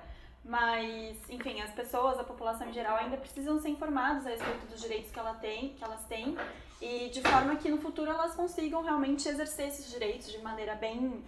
[0.44, 4.80] mas, enfim, as pessoas, a população em geral, ainda precisam ser informadas a respeito dos
[4.80, 6.36] direitos que, ela tem, que elas têm
[6.80, 11.22] e de forma que no futuro elas consigam realmente exercer esses direitos de maneira bem,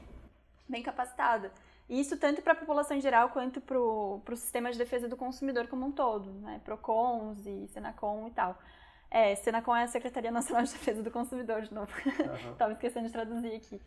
[0.69, 1.53] bem capacitada.
[1.89, 5.69] Isso tanto para a população em geral quanto para o sistema de defesa do consumidor
[5.69, 6.61] como um todo, né?
[6.65, 8.59] PROCONs e Senacom e tal.
[9.11, 11.91] É, Senacom é a Secretaria Nacional de Defesa do Consumidor, de novo.
[12.53, 13.81] Estava esquecendo de traduzir aqui.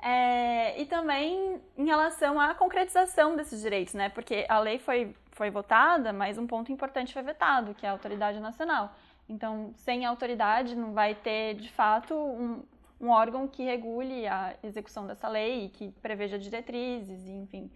[0.00, 4.08] É, e também em relação à concretização desses direitos, né?
[4.08, 7.92] Porque a lei foi, foi votada, mas um ponto importante foi vetado, que é a
[7.92, 8.94] autoridade nacional.
[9.28, 12.64] Então, sem autoridade, não vai ter, de fato, um,
[13.02, 17.68] um órgão que regule a execução dessa lei, que preveja diretrizes, enfim,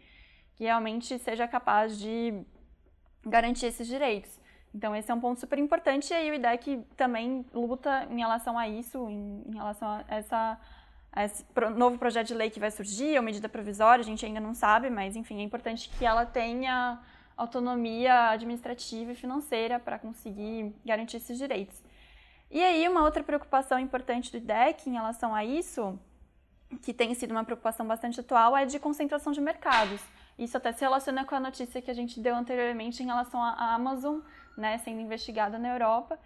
[0.55, 2.43] que realmente seja capaz de
[3.24, 4.41] garantir esses direitos.
[4.72, 8.57] Então, esse é um ponto super importante e aí o IDEC também luta em relação
[8.57, 10.61] a isso, em, em relação a, essa,
[11.12, 14.24] a esse pro, novo projeto de lei que vai surgir, ou medida provisória, a gente
[14.24, 17.01] ainda não sabe, mas enfim, é importante que ela tenha
[17.37, 21.83] autonomia administrativa e financeira para conseguir garantir esses direitos.
[22.51, 25.99] E aí, uma outra preocupação importante do IDEC em relação a isso,
[26.82, 30.01] que tem sido uma preocupação bastante atual, é de concentração de mercados.
[30.38, 33.74] Isso até se relaciona com a notícia que a gente deu anteriormente em relação à
[33.74, 34.20] Amazon,
[34.57, 36.18] né, sendo investigada na Europa.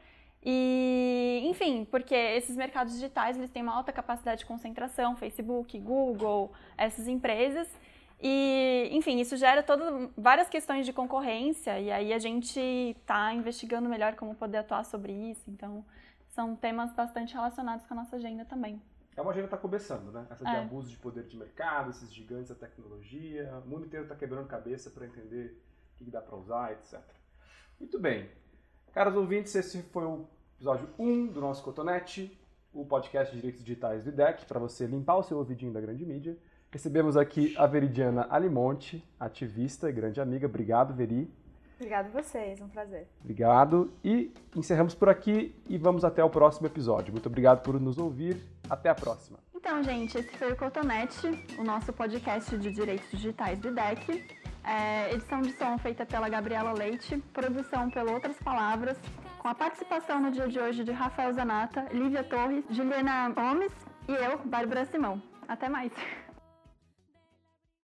[0.42, 6.52] E, enfim, porque esses mercados digitais eles têm uma alta capacidade de concentração, Facebook, Google,
[6.76, 7.68] essas empresas.
[8.22, 13.88] E, enfim, isso gera todo, várias questões de concorrência, e aí a gente está investigando
[13.88, 15.42] melhor como poder atuar sobre isso.
[15.48, 15.84] Então,
[16.30, 18.80] são temas bastante relacionados com a nossa agenda também.
[19.16, 20.26] É uma agenda que está começando, né?
[20.30, 20.60] Essa de é.
[20.60, 23.60] abuso de poder de mercado, esses gigantes da tecnologia.
[23.64, 25.60] O mundo inteiro está quebrando cabeça para entender
[25.94, 27.00] o que dá para usar, etc.
[27.78, 28.30] Muito bem.
[28.92, 30.26] Caros ouvintes, esse foi o
[30.56, 32.38] episódio 1 do nosso Cotonete,
[32.72, 36.06] o podcast de direitos digitais do IDEC, para você limpar o seu ouvidinho da grande
[36.06, 36.38] mídia.
[36.70, 40.46] Recebemos aqui a Veridiana Alimonte, ativista e grande amiga.
[40.46, 41.32] Obrigado, Veri.
[41.80, 43.08] Obrigado a vocês, um prazer.
[43.22, 43.90] Obrigado.
[44.04, 47.10] E encerramos por aqui e vamos até o próximo episódio.
[47.10, 48.36] Muito obrigado por nos ouvir.
[48.68, 49.38] Até a próxima.
[49.54, 51.26] Então, gente, esse foi o Cotonete,
[51.58, 54.22] o nosso podcast de direitos digitais do IDEC.
[54.62, 58.98] É, edição de som feita pela Gabriela Leite, produção pelo Outras Palavras,
[59.38, 63.72] com a participação no dia de hoje de Rafael Zanata, Lívia Torres, Juliana Gomes
[64.06, 65.20] e eu, Bárbara Simão.
[65.48, 65.90] Até mais!